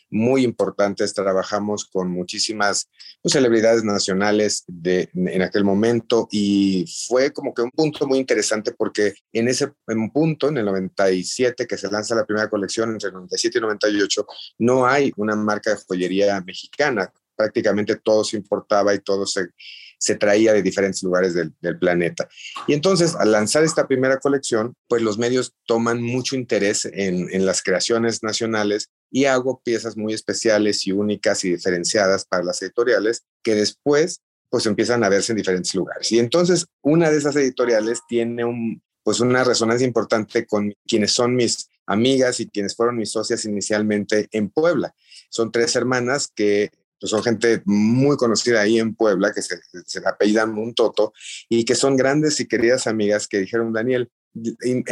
muy 0.09 0.43
importantes. 0.43 1.13
Trabajamos 1.13 1.85
con 1.85 2.09
muchísimas 2.09 2.89
pues, 3.21 3.33
celebridades 3.33 3.83
nacionales 3.83 4.63
de, 4.67 5.09
en 5.13 5.41
aquel 5.41 5.63
momento 5.63 6.27
y 6.31 6.85
fue 7.07 7.31
como 7.31 7.53
que 7.53 7.61
un 7.61 7.71
punto 7.71 8.07
muy 8.07 8.19
interesante 8.19 8.71
porque 8.71 9.13
en 9.33 9.47
ese 9.47 9.71
punto, 10.13 10.49
en 10.49 10.57
el 10.57 10.65
97, 10.65 11.67
que 11.67 11.77
se 11.77 11.91
lanza 11.91 12.15
la 12.15 12.25
primera 12.25 12.49
colección, 12.49 12.91
entre 12.91 13.09
el 13.09 13.15
97 13.15 13.57
y 13.57 13.61
98, 13.61 14.25
no 14.59 14.85
hay 14.85 15.11
una 15.17 15.35
marca 15.35 15.71
de 15.71 15.81
joyería 15.87 16.41
mexicana. 16.41 17.11
Prácticamente 17.35 17.95
todo 17.95 18.23
se 18.23 18.37
importaba 18.37 18.93
y 18.93 18.99
todo 18.99 19.25
se 19.25 19.49
se 19.99 20.15
traía 20.15 20.53
de 20.53 20.63
diferentes 20.63 21.03
lugares 21.03 21.33
del, 21.33 21.53
planeta. 21.77 22.27
Y 22.67 22.73
entonces, 22.73 23.15
al 23.15 23.31
lanzar 23.31 23.63
esta 23.63 23.87
primera 23.87 24.17
colección, 24.19 24.73
pues 24.87 25.01
los 25.01 25.17
medios 25.17 25.53
toman 25.65 26.01
mucho 26.01 26.35
interés 26.35 26.85
en, 26.85 27.27
en 27.31 27.45
las 27.45 27.61
creaciones 27.61 28.23
nacionales 28.23 28.89
y 29.11 29.25
hago 29.25 29.61
piezas 29.63 29.97
muy 29.97 30.13
especiales 30.13 30.85
y 30.87 30.91
únicas 30.91 31.43
y 31.43 31.51
diferenciadas 31.51 32.25
para 32.25 32.43
las 32.43 32.61
editoriales 32.61 33.23
que 33.43 33.55
después 33.55 34.21
pues 34.49 34.65
empiezan 34.65 35.03
a 35.03 35.09
verse 35.09 35.31
en 35.31 35.37
diferentes 35.37 35.75
lugares. 35.75 36.11
Y 36.11 36.19
entonces 36.19 36.65
una 36.81 37.11
de 37.11 37.17
esas 37.17 37.35
editoriales 37.35 38.01
tiene 38.07 38.43
un, 38.43 38.81
pues 39.03 39.19
una 39.19 39.43
resonancia 39.43 39.85
importante 39.85 40.45
con 40.45 40.73
quienes 40.87 41.11
son 41.11 41.35
mis 41.35 41.69
amigas 41.85 42.39
y 42.39 42.47
quienes 42.47 42.75
fueron 42.75 42.97
mis 42.97 43.11
socias 43.11 43.45
inicialmente 43.45 44.27
en 44.31 44.49
Puebla. 44.49 44.93
Son 45.29 45.51
tres 45.51 45.75
hermanas 45.75 46.31
que 46.33 46.71
pues, 46.99 47.09
son 47.09 47.23
gente 47.23 47.61
muy 47.65 48.17
conocida 48.17 48.61
ahí 48.61 48.79
en 48.79 48.95
Puebla, 48.95 49.31
que 49.33 49.41
se, 49.41 49.59
se 49.85 50.07
apellidan 50.07 50.53
Muntoto 50.53 51.13
y 51.47 51.63
que 51.65 51.75
son 51.75 51.95
grandes 51.95 52.39
y 52.39 52.47
queridas 52.47 52.87
amigas 52.87 53.27
que 53.27 53.39
dijeron, 53.39 53.71
Daniel, 53.71 54.11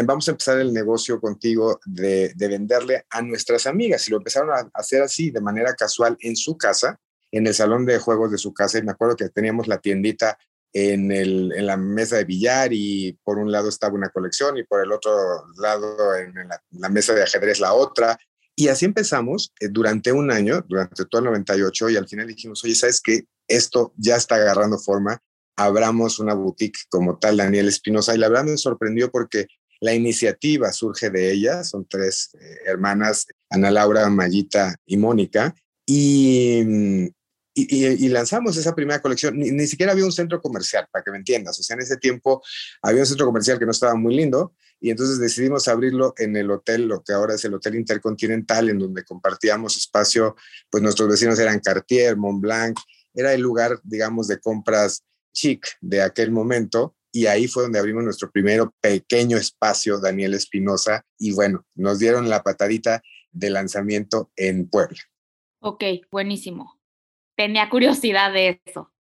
vamos 0.03 0.27
a 0.27 0.31
empezar 0.31 0.59
el 0.59 0.73
negocio 0.73 1.19
contigo 1.19 1.79
de, 1.85 2.33
venderle 2.37 3.05
a 3.09 3.21
nuestras 3.21 3.67
amigas. 3.67 4.07
Y 4.07 4.11
lo 4.11 4.17
empezaron 4.17 4.51
a 4.51 4.69
hacer 4.73 5.01
así, 5.01 5.31
de 5.31 5.41
manera 5.41 5.73
casual, 5.73 6.17
en 6.19 6.35
su 6.35 6.57
casa, 6.57 6.99
en 7.31 7.47
el 7.47 7.53
salón 7.53 7.85
de 7.85 7.99
juegos 7.99 8.31
de 8.31 8.37
su 8.37 8.53
casa. 8.53 8.77
Y 8.79 8.83
me 8.83 8.91
acuerdo 8.91 9.15
que 9.15 9.29
teníamos 9.29 9.67
la 9.67 9.79
tiendita 9.79 10.37
en, 10.73 11.65
la 11.65 11.77
mesa 11.77 12.17
de 12.17 12.25
billar 12.25 12.69
y 12.71 13.17
por 13.23 13.37
un 13.37 13.51
lado 13.51 13.69
estaba 13.69 13.95
una 13.95 14.09
colección 14.09 14.57
y 14.57 14.63
por 14.63 14.81
el 14.81 14.91
otro 14.91 15.45
lado 15.57 16.15
en 16.15 16.33
la, 16.71 16.89
mesa 16.89 17.13
de 17.13 17.23
ajedrez 17.23 17.59
la 17.59 17.73
otra. 17.73 18.17
Y 18.55 18.69
así 18.69 18.85
empezamos 18.85 19.53
eh, 19.59 19.67
durante 19.69 20.11
un 20.11 20.31
año, 20.31 20.63
durante 20.67 21.05
todo 21.05 21.19
el 21.19 21.25
98, 21.25 21.89
y 21.91 21.95
al 21.95 22.07
final 22.07 22.27
dijimos, 22.27 22.63
oye, 22.63 22.73
¿sabes 22.73 23.01
qué? 23.01 23.25
Esto 23.47 23.93
ya 23.97 24.15
está 24.15 24.35
agarrando 24.35 24.79
forma 24.79 25.21
abramos 25.57 26.19
una 26.19 26.35
boutique 26.35 26.79
como 26.89 27.17
tal, 27.17 27.37
Daniel 27.37 27.67
Espinosa, 27.67 28.15
y 28.15 28.19
la 28.19 28.29
verdad 28.29 28.45
me 28.45 28.57
sorprendió 28.57 29.11
porque 29.11 29.47
la 29.81 29.93
iniciativa 29.93 30.71
surge 30.71 31.09
de 31.09 31.31
ella, 31.31 31.63
son 31.63 31.85
tres 31.89 32.29
eh, 32.39 32.57
hermanas, 32.65 33.27
Ana 33.49 33.71
Laura, 33.71 34.09
Mayita 34.09 34.75
y 34.85 34.97
Mónica, 34.97 35.53
y, 35.85 37.09
y, 37.53 38.09
lanzamos 38.09 38.57
esa 38.57 38.75
primera 38.75 39.01
colección. 39.01 39.37
Ni, 39.37 39.67
siquiera 39.67 39.93
había 39.93 40.05
un 40.05 40.11
centro 40.11 40.41
comercial, 40.41 40.87
para 40.91 41.03
que 41.03 41.11
me 41.11 41.17
entiendas, 41.17 41.59
o 41.59 41.63
sea, 41.63 41.75
en 41.75 41.81
ese 41.81 41.97
tiempo 41.97 42.43
había 42.81 43.01
un 43.01 43.07
centro 43.07 43.25
comercial 43.25 43.57
que 43.57 43.65
no 43.65 43.71
estaba 43.71 43.95
muy 43.95 44.15
lindo, 44.15 44.53
y 44.79 44.91
entonces 44.91 45.17
decidimos 45.17 45.67
abrirlo 45.67 46.13
en 46.17 46.35
el 46.35 46.51
hotel, 46.51 46.87
lo 46.87 47.01
que 47.03 47.13
ahora 47.13 47.33
es 47.33 47.43
el 47.45 47.55
Hotel 47.55 47.75
Intercontinental, 47.75 48.69
en 48.69 48.77
donde 48.77 49.03
compartíamos 49.03 49.75
espacio, 49.75 50.35
pues 50.69 50.83
nuestros 50.83 51.09
vecinos 51.09 51.39
eran 51.39 51.59
Cartier, 51.59 52.15
Montblanc, 52.15 52.77
era 53.15 53.33
el 53.33 53.41
lugar, 53.41 53.79
digamos, 53.83 54.27
de 54.27 54.39
compras 54.39 55.03
chic 55.33 55.65
de 55.81 56.01
aquel 56.01 56.31
momento 56.31 56.97
y 57.11 57.25
ahí 57.25 57.47
fue 57.47 57.63
donde 57.63 57.79
abrimos 57.79 58.03
nuestro 58.03 58.29
primero 58.29 58.75
pequeño 58.79 59.37
espacio, 59.37 59.99
Daniel 59.99 60.35
Espinosa, 60.35 61.03
y 61.17 61.33
bueno, 61.33 61.65
nos 61.73 61.97
dieron 61.99 62.29
la 62.29 62.43
patadita 62.43 63.01
de 63.31 63.49
lanzamiento 63.49 64.31
en 64.35 64.69
Puebla. 64.69 64.99
Ok, 65.59 65.83
buenísimo. 66.11 66.79
Tenía 67.35 67.69
curiosidad 67.69 68.31
de 68.33 68.61
eso. 68.65 68.91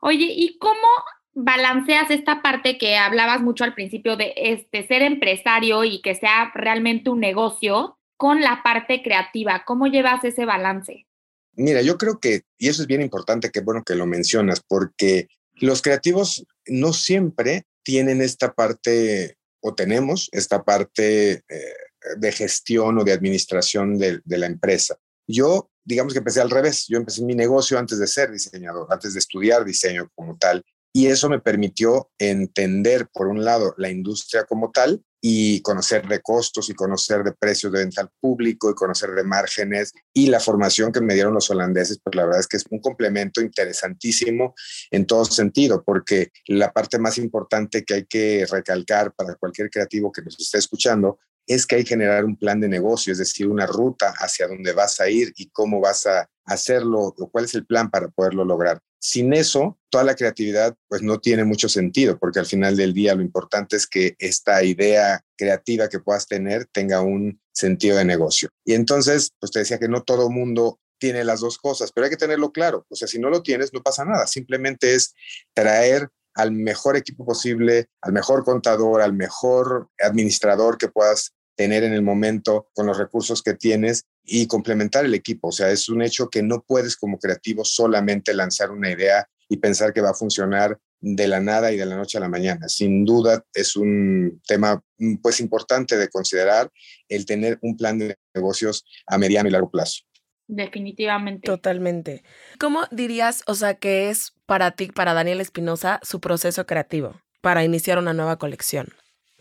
Oye, 0.00 0.32
¿y 0.34 0.58
cómo 0.58 0.88
balanceas 1.34 2.10
esta 2.10 2.42
parte 2.42 2.78
que 2.78 2.96
hablabas 2.96 3.42
mucho 3.42 3.64
al 3.64 3.74
principio 3.74 4.16
de 4.16 4.32
este, 4.36 4.86
ser 4.86 5.02
empresario 5.02 5.84
y 5.84 6.00
que 6.00 6.14
sea 6.14 6.50
realmente 6.54 7.10
un 7.10 7.20
negocio 7.20 7.98
con 8.16 8.40
la 8.40 8.62
parte 8.62 9.02
creativa? 9.02 9.64
¿Cómo 9.66 9.88
llevas 9.88 10.24
ese 10.24 10.44
balance? 10.44 11.06
Mira, 11.52 11.82
yo 11.82 11.98
creo 11.98 12.20
que, 12.20 12.42
y 12.56 12.68
eso 12.68 12.82
es 12.82 12.88
bien 12.88 13.02
importante, 13.02 13.50
que 13.50 13.60
bueno 13.60 13.82
que 13.84 13.96
lo 13.96 14.06
mencionas, 14.06 14.62
porque 14.66 15.28
los 15.60 15.82
creativos 15.82 16.44
no 16.66 16.92
siempre 16.92 17.64
tienen 17.82 18.20
esta 18.20 18.52
parte 18.52 19.36
o 19.60 19.74
tenemos 19.74 20.28
esta 20.32 20.62
parte 20.64 21.42
eh, 21.48 21.74
de 22.16 22.32
gestión 22.32 22.98
o 22.98 23.04
de 23.04 23.12
administración 23.12 23.98
de, 23.98 24.20
de, 24.24 24.38
la 24.38 24.46
empresa. 24.46 24.96
Yo, 25.26 25.70
digamos 25.84 26.12
que 26.12 26.20
empecé 26.20 26.40
al 26.40 26.50
revés. 26.50 26.86
Yo 26.88 26.98
empecé 26.98 27.24
mi 27.24 27.34
negocio 27.34 27.78
antes 27.78 27.98
de 27.98 28.06
ser 28.06 28.30
diseñador, 28.30 28.86
antes 28.90 29.14
de 29.14 29.18
estudiar 29.18 29.64
diseño 29.64 30.10
como 30.14 30.36
tal. 30.38 30.64
Y 30.92 31.06
eso 31.06 31.28
me 31.28 31.40
permitió 31.40 32.10
entender, 32.18 33.08
por 33.12 33.28
un 33.28 33.44
lado, 33.44 33.74
la 33.76 33.90
industria 33.90 34.44
como 34.44 34.70
tal 34.70 35.02
y 35.20 35.60
conocer 35.62 36.06
de 36.06 36.20
costos 36.20 36.70
y 36.70 36.74
conocer 36.74 37.24
de 37.24 37.32
precios 37.32 37.72
de 37.72 37.80
venta 37.80 38.02
al 38.02 38.10
público 38.20 38.70
y 38.70 38.74
conocer 38.74 39.10
de 39.10 39.24
márgenes 39.24 39.92
y 40.14 40.26
la 40.28 40.40
formación 40.40 40.92
que 40.92 41.00
me 41.00 41.14
dieron 41.14 41.34
los 41.34 41.50
holandeses, 41.50 41.98
pues 42.02 42.14
la 42.14 42.24
verdad 42.24 42.40
es 42.40 42.46
que 42.46 42.56
es 42.56 42.64
un 42.70 42.80
complemento 42.80 43.40
interesantísimo 43.40 44.54
en 44.90 45.06
todo 45.06 45.24
sentido, 45.24 45.82
porque 45.84 46.30
la 46.46 46.72
parte 46.72 46.98
más 46.98 47.18
importante 47.18 47.84
que 47.84 47.94
hay 47.94 48.06
que 48.06 48.46
recalcar 48.50 49.12
para 49.14 49.34
cualquier 49.34 49.70
creativo 49.70 50.12
que 50.12 50.22
nos 50.22 50.38
esté 50.38 50.58
escuchando 50.58 51.18
es 51.46 51.66
que 51.66 51.76
hay 51.76 51.82
que 51.82 51.90
generar 51.90 52.24
un 52.24 52.36
plan 52.36 52.60
de 52.60 52.68
negocio, 52.68 53.12
es 53.12 53.18
decir, 53.18 53.48
una 53.48 53.66
ruta 53.66 54.14
hacia 54.18 54.46
dónde 54.46 54.72
vas 54.72 55.00
a 55.00 55.08
ir 55.08 55.32
y 55.36 55.48
cómo 55.50 55.80
vas 55.80 56.06
a 56.06 56.28
hacerlo 56.44 57.00
o 57.00 57.30
cuál 57.30 57.46
es 57.46 57.54
el 57.54 57.66
plan 57.66 57.90
para 57.90 58.08
poderlo 58.08 58.44
lograr. 58.44 58.80
Sin 59.00 59.32
eso, 59.32 59.78
toda 59.90 60.04
la 60.04 60.14
creatividad 60.14 60.76
pues 60.88 61.02
no 61.02 61.18
tiene 61.18 61.44
mucho 61.44 61.68
sentido, 61.68 62.18
porque 62.18 62.40
al 62.40 62.46
final 62.46 62.76
del 62.76 62.92
día 62.92 63.14
lo 63.14 63.22
importante 63.22 63.76
es 63.76 63.86
que 63.86 64.16
esta 64.18 64.62
idea 64.64 65.24
creativa 65.36 65.88
que 65.88 66.00
puedas 66.00 66.26
tener 66.26 66.66
tenga 66.66 67.00
un 67.00 67.40
sentido 67.52 67.96
de 67.96 68.04
negocio. 68.04 68.48
Y 68.64 68.74
entonces, 68.74 69.32
pues 69.38 69.52
te 69.52 69.60
decía 69.60 69.78
que 69.78 69.88
no 69.88 70.02
todo 70.02 70.30
mundo 70.30 70.80
tiene 70.98 71.24
las 71.24 71.40
dos 71.40 71.58
cosas, 71.58 71.92
pero 71.92 72.04
hay 72.04 72.10
que 72.10 72.16
tenerlo 72.16 72.52
claro. 72.52 72.84
O 72.88 72.96
sea, 72.96 73.06
si 73.06 73.18
no 73.18 73.30
lo 73.30 73.42
tienes, 73.42 73.72
no 73.72 73.82
pasa 73.82 74.04
nada. 74.04 74.26
Simplemente 74.26 74.94
es 74.94 75.14
traer 75.54 76.08
al 76.34 76.52
mejor 76.52 76.96
equipo 76.96 77.24
posible, 77.24 77.86
al 78.00 78.12
mejor 78.12 78.44
contador, 78.44 79.00
al 79.00 79.12
mejor 79.12 79.88
administrador 79.98 80.78
que 80.78 80.88
puedas 80.88 81.32
tener 81.58 81.82
en 81.82 81.92
el 81.92 82.02
momento 82.02 82.68
con 82.72 82.86
los 82.86 82.96
recursos 82.96 83.42
que 83.42 83.52
tienes 83.52 84.06
y 84.24 84.46
complementar 84.46 85.04
el 85.04 85.14
equipo. 85.14 85.48
O 85.48 85.52
sea, 85.52 85.72
es 85.72 85.88
un 85.88 86.02
hecho 86.02 86.30
que 86.30 86.40
no 86.40 86.62
puedes 86.64 86.96
como 86.96 87.18
creativo 87.18 87.64
solamente 87.64 88.32
lanzar 88.32 88.70
una 88.70 88.92
idea 88.92 89.28
y 89.48 89.56
pensar 89.56 89.92
que 89.92 90.00
va 90.00 90.10
a 90.10 90.14
funcionar 90.14 90.78
de 91.00 91.26
la 91.26 91.40
nada 91.40 91.72
y 91.72 91.76
de 91.76 91.84
la 91.84 91.96
noche 91.96 92.16
a 92.16 92.20
la 92.20 92.28
mañana. 92.28 92.68
Sin 92.68 93.04
duda 93.04 93.44
es 93.52 93.74
un 93.74 94.40
tema 94.46 94.80
mm, 94.98 95.16
pues 95.16 95.40
importante 95.40 95.96
de 95.96 96.08
considerar 96.08 96.70
el 97.08 97.26
tener 97.26 97.58
un 97.60 97.76
plan 97.76 97.98
de 97.98 98.16
negocios 98.32 98.84
a 99.08 99.18
mediano 99.18 99.48
y 99.48 99.52
largo 99.52 99.70
plazo. 99.70 100.04
Definitivamente. 100.46 101.44
Totalmente. 101.44 102.22
¿Cómo 102.60 102.84
dirías, 102.92 103.42
o 103.48 103.54
sea, 103.54 103.74
que 103.74 104.10
es 104.10 104.32
para 104.46 104.70
ti, 104.70 104.86
para 104.86 105.12
Daniel 105.12 105.40
Espinosa, 105.40 105.98
su 106.04 106.20
proceso 106.20 106.66
creativo 106.66 107.20
para 107.40 107.64
iniciar 107.64 107.98
una 107.98 108.12
nueva 108.12 108.38
colección? 108.38 108.88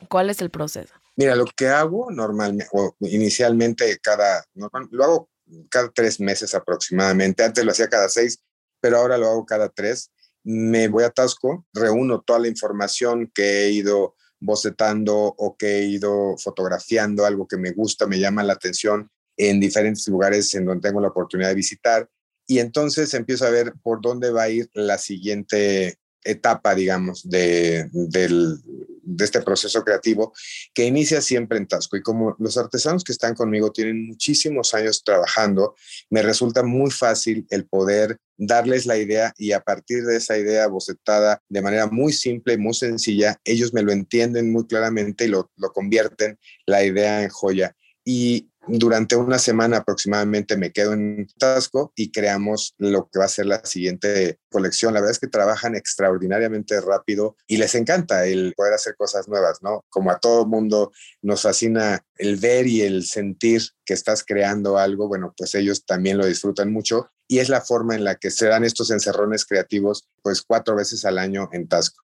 ¿Cuál 0.09 0.31
es 0.31 0.41
el 0.41 0.49
proceso? 0.49 0.95
Mira, 1.17 1.35
lo 1.35 1.45
que 1.45 1.67
hago 1.67 2.11
normalmente, 2.11 2.69
o 2.73 2.95
inicialmente 2.99 3.97
cada, 4.01 4.45
lo 4.91 5.03
hago 5.03 5.29
cada 5.69 5.89
tres 5.89 6.19
meses 6.19 6.53
aproximadamente. 6.53 7.43
Antes 7.43 7.65
lo 7.65 7.71
hacía 7.71 7.89
cada 7.89 8.07
seis, 8.07 8.39
pero 8.79 8.97
ahora 8.97 9.17
lo 9.17 9.27
hago 9.27 9.45
cada 9.45 9.69
tres. 9.69 10.11
Me 10.43 10.87
voy 10.87 11.03
a 11.03 11.09
Tasco, 11.09 11.65
reúno 11.73 12.21
toda 12.21 12.39
la 12.39 12.47
información 12.47 13.31
que 13.33 13.65
he 13.65 13.71
ido 13.71 14.15
bocetando 14.39 15.15
o 15.17 15.57
que 15.57 15.79
he 15.79 15.85
ido 15.85 16.37
fotografiando, 16.37 17.25
algo 17.25 17.47
que 17.47 17.57
me 17.57 17.71
gusta, 17.71 18.05
me 18.05 18.19
llama 18.19 18.43
la 18.43 18.53
atención 18.53 19.09
en 19.35 19.59
diferentes 19.59 20.07
lugares 20.07 20.53
en 20.53 20.65
donde 20.65 20.87
tengo 20.87 21.01
la 21.01 21.09
oportunidad 21.09 21.49
de 21.49 21.55
visitar. 21.55 22.07
Y 22.45 22.59
entonces 22.59 23.13
empiezo 23.15 23.47
a 23.47 23.49
ver 23.49 23.73
por 23.81 24.01
dónde 24.01 24.29
va 24.29 24.43
a 24.43 24.49
ir 24.49 24.69
la 24.73 24.99
siguiente 24.99 25.97
etapa, 26.29 26.75
digamos, 26.75 27.27
de, 27.27 27.89
de 27.91 29.23
este 29.23 29.41
proceso 29.41 29.83
creativo 29.83 30.33
que 30.73 30.85
inicia 30.85 31.21
siempre 31.21 31.57
en 31.57 31.67
Tasco. 31.67 31.95
Y 31.95 32.01
como 32.01 32.35
los 32.39 32.57
artesanos 32.57 33.03
que 33.03 33.13
están 33.13 33.35
conmigo 33.35 33.71
tienen 33.71 34.05
muchísimos 34.05 34.73
años 34.73 35.03
trabajando, 35.03 35.75
me 36.09 36.21
resulta 36.21 36.61
muy 36.61 36.91
fácil 36.91 37.47
el 37.49 37.65
poder 37.65 38.17
darles 38.37 38.85
la 38.85 38.97
idea 38.97 39.33
y 39.37 39.53
a 39.53 39.61
partir 39.61 40.03
de 40.03 40.17
esa 40.17 40.37
idea 40.37 40.67
bocetada 40.67 41.41
de 41.49 41.61
manera 41.61 41.87
muy 41.87 42.13
simple, 42.13 42.57
muy 42.57 42.73
sencilla, 42.73 43.39
ellos 43.45 43.73
me 43.73 43.81
lo 43.81 43.91
entienden 43.91 44.51
muy 44.51 44.67
claramente 44.67 45.25
y 45.25 45.29
lo, 45.29 45.51
lo 45.55 45.71
convierten 45.71 46.37
la 46.65 46.83
idea 46.83 47.23
en 47.23 47.29
joya. 47.29 47.75
Y 48.03 48.49
durante 48.67 49.15
una 49.15 49.39
semana 49.39 49.77
aproximadamente 49.77 50.57
me 50.57 50.71
quedo 50.71 50.93
en 50.93 51.27
Tasco 51.37 51.91
y 51.95 52.11
creamos 52.11 52.75
lo 52.77 53.09
que 53.11 53.19
va 53.19 53.25
a 53.25 53.29
ser 53.29 53.45
la 53.45 53.63
siguiente 53.65 54.39
colección. 54.49 54.93
La 54.93 54.99
verdad 54.99 55.11
es 55.11 55.19
que 55.19 55.27
trabajan 55.27 55.75
extraordinariamente 55.75 56.79
rápido 56.81 57.35
y 57.47 57.57
les 57.57 57.75
encanta 57.75 58.25
el 58.25 58.53
poder 58.55 58.73
hacer 58.73 58.95
cosas 58.97 59.27
nuevas, 59.27 59.59
¿no? 59.61 59.85
Como 59.89 60.11
a 60.11 60.19
todo 60.19 60.45
mundo 60.45 60.91
nos 61.21 61.41
fascina 61.41 62.05
el 62.17 62.37
ver 62.37 62.67
y 62.67 62.81
el 62.81 63.05
sentir 63.05 63.61
que 63.85 63.93
estás 63.93 64.23
creando 64.25 64.77
algo, 64.77 65.07
bueno, 65.07 65.33
pues 65.37 65.55
ellos 65.55 65.85
también 65.85 66.17
lo 66.17 66.25
disfrutan 66.25 66.71
mucho 66.71 67.09
y 67.27 67.39
es 67.39 67.49
la 67.49 67.61
forma 67.61 67.95
en 67.95 68.03
la 68.03 68.15
que 68.15 68.31
se 68.31 68.47
dan 68.47 68.63
estos 68.63 68.91
encerrones 68.91 69.45
creativos 69.45 70.07
pues 70.21 70.41
cuatro 70.41 70.75
veces 70.75 71.05
al 71.05 71.17
año 71.17 71.49
en 71.51 71.67
Tasco. 71.67 72.06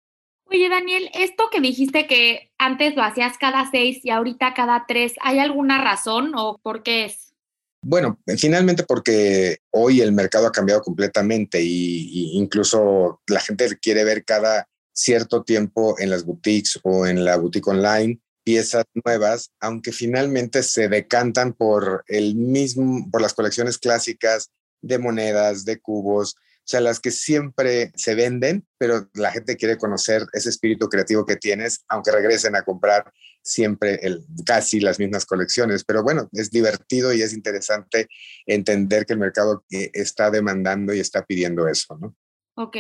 Oye, 0.51 0.68
Daniel, 0.68 1.12
esto 1.13 1.50
que 1.51 1.62
dijiste 1.62 2.08
que 2.08 2.51
antes 2.58 2.96
lo 2.96 3.03
hacías 3.03 3.38
cada 3.38 3.70
seis 3.70 4.00
y 4.03 4.10
ahorita 4.10 4.56
cada 4.56 4.86
tres, 4.88 5.13
¿hay 5.22 5.38
alguna 5.38 5.79
razón 5.79 6.34
o 6.36 6.58
por 6.63 6.82
qué 6.82 7.06
es? 7.06 7.34
Bueno, 7.82 8.20
finalmente 8.38 8.84
porque 8.84 9.60
hoy 9.72 10.01
el 10.01 10.12
mercado 10.12 10.48
ha 10.48 10.51
cambiado 10.51 10.82
completamente 10.82 11.62
y, 11.62 12.32
incluso 12.34 13.22
la 13.27 13.39
gente 13.39 13.77
quiere 13.79 14.03
ver 14.03 14.25
cada 14.25 14.68
cierto 14.91 15.44
tiempo 15.44 15.96
en 16.00 16.10
las 16.10 16.25
boutiques 16.25 16.79
o 16.84 17.06
en 17.06 17.24
la 17.24 17.38
boutique 17.38 17.70
online 17.70 18.20
piezas 18.44 18.86
nuevas, 19.06 19.51
aunque 19.60 19.91
finalmente 19.91 20.63
se 20.63 20.89
decantan 20.89 21.53
por 21.53 22.03
el 22.08 22.36
mismo, 22.36 23.08
por 23.12 23.22
las 23.22 23.36
colecciones 23.36 23.77
clásicas 23.77 24.50
de 24.82 24.98
monedas, 24.98 25.63
de 25.63 25.79
cubos, 25.79 26.36
o 26.60 26.72
sea, 26.72 26.82
las 26.82 27.00
que 27.00 27.10
siempre 27.10 27.92
se 27.96 28.13
venden, 28.13 28.68
pero 28.78 29.10
la 29.16 29.32
gente 29.32 29.58
quiere 29.58 29.78
conocer 29.78 30.28
ese 30.34 30.50
espíritu 30.50 30.88
creativo 30.88 31.25
que 31.25 31.36
tienes, 31.36 31.84
aunque 31.88 32.12
regresen 32.12 32.56
a 32.56 32.62
comprar 32.62 33.12
siempre 33.42 34.00
el, 34.04 34.24
casi 34.46 34.80
las 34.80 35.00
mismas 35.00 35.25
colecciones. 35.25 35.84
Pero 35.84 36.04
bueno, 36.04 36.30
es 36.34 36.51
divertido 36.51 37.13
y 37.13 37.22
es 37.22 37.34
interesante 37.34 38.08
entender 38.46 39.06
que 39.06 39.13
el 39.13 39.20
mercado 39.20 39.63
eh, 39.72 39.89
está 39.94 40.30
demandando 40.30 40.94
y 40.94 41.00
está 41.00 41.25
pidiendo 41.25 41.68
eso, 41.68 41.98
¿no? 42.00 42.16
Ok. 42.56 42.78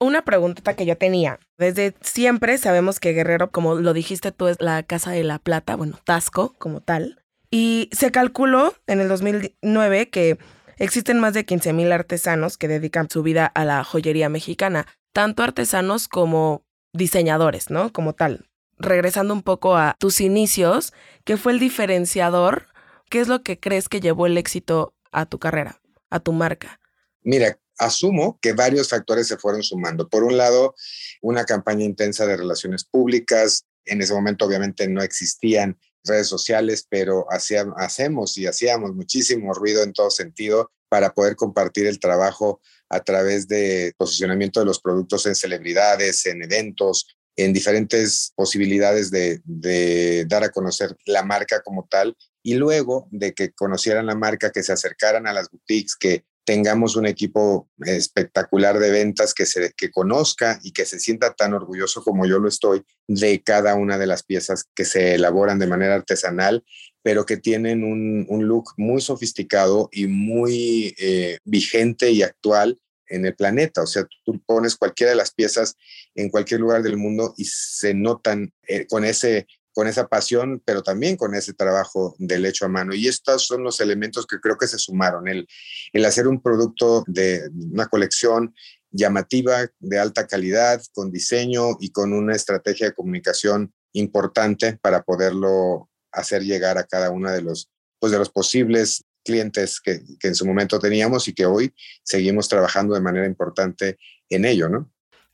Una 0.00 0.24
pregunta 0.24 0.74
que 0.74 0.84
yo 0.84 0.98
tenía. 0.98 1.38
Desde 1.58 1.94
siempre 2.00 2.58
sabemos 2.58 2.98
que 2.98 3.12
Guerrero, 3.12 3.52
como 3.52 3.76
lo 3.76 3.92
dijiste 3.92 4.32
tú, 4.32 4.48
es 4.48 4.60
la 4.60 4.82
Casa 4.82 5.12
de 5.12 5.22
la 5.22 5.38
Plata, 5.38 5.76
bueno, 5.76 5.96
Tasco 6.04 6.56
como 6.58 6.80
tal. 6.80 7.22
Y 7.52 7.88
se 7.92 8.10
calculó 8.10 8.74
en 8.88 9.00
el 9.00 9.08
2009 9.08 10.10
que 10.10 10.38
Existen 10.82 11.20
más 11.20 11.32
de 11.32 11.46
15.000 11.46 11.92
artesanos 11.92 12.58
que 12.58 12.66
dedican 12.66 13.08
su 13.08 13.22
vida 13.22 13.46
a 13.46 13.64
la 13.64 13.84
joyería 13.84 14.28
mexicana, 14.28 14.88
tanto 15.12 15.44
artesanos 15.44 16.08
como 16.08 16.66
diseñadores, 16.92 17.70
¿no? 17.70 17.92
Como 17.92 18.14
tal. 18.14 18.50
Regresando 18.78 19.32
un 19.32 19.42
poco 19.42 19.76
a 19.76 19.94
tus 20.00 20.20
inicios, 20.20 20.92
¿qué 21.22 21.36
fue 21.36 21.52
el 21.52 21.60
diferenciador? 21.60 22.66
¿Qué 23.08 23.20
es 23.20 23.28
lo 23.28 23.44
que 23.44 23.60
crees 23.60 23.88
que 23.88 24.00
llevó 24.00 24.26
el 24.26 24.36
éxito 24.36 24.92
a 25.12 25.24
tu 25.24 25.38
carrera, 25.38 25.80
a 26.10 26.18
tu 26.18 26.32
marca? 26.32 26.80
Mira, 27.22 27.60
asumo 27.78 28.40
que 28.42 28.52
varios 28.52 28.88
factores 28.88 29.28
se 29.28 29.36
fueron 29.36 29.62
sumando. 29.62 30.08
Por 30.08 30.24
un 30.24 30.36
lado, 30.36 30.74
una 31.20 31.44
campaña 31.44 31.84
intensa 31.84 32.26
de 32.26 32.36
relaciones 32.36 32.82
públicas. 32.82 33.66
En 33.84 34.02
ese 34.02 34.14
momento 34.14 34.46
obviamente 34.46 34.88
no 34.88 35.00
existían 35.00 35.78
redes 36.04 36.28
sociales, 36.28 36.86
pero 36.88 37.26
hacemos 37.30 38.36
y 38.38 38.46
hacíamos 38.46 38.94
muchísimo 38.94 39.52
ruido 39.54 39.82
en 39.82 39.92
todo 39.92 40.10
sentido 40.10 40.70
para 40.88 41.14
poder 41.14 41.36
compartir 41.36 41.86
el 41.86 42.00
trabajo 42.00 42.60
a 42.90 43.00
través 43.00 43.48
de 43.48 43.94
posicionamiento 43.96 44.60
de 44.60 44.66
los 44.66 44.80
productos 44.80 45.24
en 45.26 45.34
celebridades, 45.34 46.26
en 46.26 46.42
eventos, 46.42 47.06
en 47.36 47.52
diferentes 47.52 48.32
posibilidades 48.36 49.10
de, 49.10 49.40
de, 49.44 50.26
dar 50.26 50.44
a 50.44 50.50
conocer 50.50 50.94
la 51.06 51.22
marca 51.22 51.62
como 51.62 51.86
tal. 51.88 52.16
Y 52.42 52.54
luego 52.54 53.08
de 53.10 53.32
que 53.32 53.52
conocieran 53.52 54.06
la 54.06 54.14
marca, 54.14 54.50
que 54.50 54.62
se 54.62 54.72
acercaran 54.72 55.26
a 55.26 55.32
las 55.32 55.48
boutiques, 55.50 55.96
que 55.96 56.24
tengamos 56.44 56.96
un 56.96 57.06
equipo 57.06 57.68
espectacular 57.84 58.78
de 58.78 58.90
ventas 58.90 59.34
que, 59.34 59.46
se, 59.46 59.72
que 59.76 59.90
conozca 59.90 60.58
y 60.62 60.72
que 60.72 60.84
se 60.84 60.98
sienta 60.98 61.34
tan 61.34 61.54
orgulloso 61.54 62.02
como 62.02 62.26
yo 62.26 62.38
lo 62.38 62.48
estoy 62.48 62.82
de 63.06 63.42
cada 63.42 63.74
una 63.74 63.98
de 63.98 64.06
las 64.06 64.22
piezas 64.22 64.64
que 64.74 64.84
se 64.84 65.14
elaboran 65.14 65.58
de 65.58 65.66
manera 65.68 65.94
artesanal, 65.94 66.64
pero 67.02 67.26
que 67.26 67.36
tienen 67.36 67.84
un, 67.84 68.46
look 68.46 68.72
muy 68.76 69.00
sofisticado 69.00 69.88
y 69.92 70.06
muy 70.06 70.94
eh, 70.98 71.38
vigente 71.44 72.10
y 72.10 72.22
actual 72.22 72.78
en 73.06 73.26
el 73.26 73.34
planeta. 73.34 73.82
O 73.82 73.86
sea, 73.86 74.06
tú 74.24 74.40
pones 74.44 74.76
cualquiera 74.76 75.10
de 75.10 75.16
las 75.16 75.32
piezas 75.32 75.76
en 76.14 76.28
cualquier 76.28 76.60
lugar 76.60 76.82
del 76.82 76.96
mundo 76.96 77.34
y 77.36 77.44
se 77.44 77.94
notan 77.94 78.52
eh, 78.66 78.86
con 78.86 79.04
ese 79.04 79.46
con 79.72 79.86
esa 79.86 80.08
pasión, 80.08 80.62
pero 80.64 80.82
también 80.82 81.16
con 81.16 81.34
ese 81.34 81.54
trabajo 81.54 82.14
del 82.18 82.44
hecho 82.46 82.66
a 82.66 82.68
mano. 82.68 82.94
Y 82.94 83.08
estos 83.08 83.46
son 83.46 83.62
los 83.62 83.80
elementos 83.80 84.26
que 84.26 84.38
creo 84.38 84.58
que 84.58 84.66
se 84.66 84.78
sumaron. 84.78 85.28
El, 85.28 85.48
el 85.92 86.04
hacer 86.04 86.28
un 86.28 86.42
producto 86.42 87.04
de 87.06 87.48
una 87.72 87.86
colección 87.86 88.54
llamativa, 88.90 89.66
de 89.80 89.98
alta 89.98 90.26
calidad, 90.26 90.82
con 90.92 91.10
diseño 91.10 91.76
y 91.80 91.90
con 91.90 92.12
una 92.12 92.36
estrategia 92.36 92.86
de 92.86 92.94
comunicación 92.94 93.72
importante 93.92 94.78
para 94.80 95.02
poderlo 95.02 95.88
hacer 96.12 96.42
llegar 96.42 96.76
a 96.76 96.84
cada 96.84 97.10
uno 97.10 97.30
de 97.30 97.40
los, 97.40 97.70
pues 97.98 98.12
de 98.12 98.18
los 98.18 98.30
posibles 98.30 99.04
clientes 99.24 99.80
que, 99.80 100.02
que 100.20 100.28
en 100.28 100.34
su 100.34 100.44
momento 100.44 100.78
teníamos 100.78 101.28
y 101.28 101.32
que 101.32 101.46
hoy 101.46 101.74
seguimos 102.02 102.48
trabajando 102.48 102.94
de 102.94 103.00
manera 103.00 103.26
importante 103.26 103.98
en 104.28 104.44
ello, 104.44 104.68
¿no? 104.68 104.91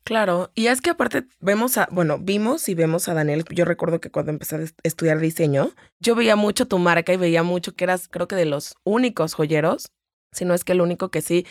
Claro, 0.08 0.50
y 0.54 0.68
es 0.68 0.80
que 0.80 0.88
aparte 0.88 1.26
vemos 1.38 1.76
a, 1.76 1.86
bueno, 1.92 2.16
vimos 2.18 2.70
y 2.70 2.74
vemos 2.74 3.10
a 3.10 3.12
Daniel, 3.12 3.44
yo 3.50 3.66
recuerdo 3.66 4.00
que 4.00 4.10
cuando 4.10 4.32
empecé 4.32 4.56
a 4.56 4.60
estudiar 4.82 5.18
diseño, 5.18 5.72
yo 6.00 6.14
veía 6.14 6.34
mucho 6.34 6.66
tu 6.66 6.78
marca 6.78 7.12
y 7.12 7.18
veía 7.18 7.42
mucho 7.42 7.74
que 7.74 7.84
eras, 7.84 8.08
creo 8.08 8.26
que 8.26 8.34
de 8.34 8.46
los 8.46 8.74
únicos 8.84 9.34
joyeros, 9.34 9.92
si 10.32 10.46
no 10.46 10.54
es 10.54 10.64
que 10.64 10.72
el 10.72 10.80
único 10.80 11.10
que 11.10 11.20
sí 11.20 11.44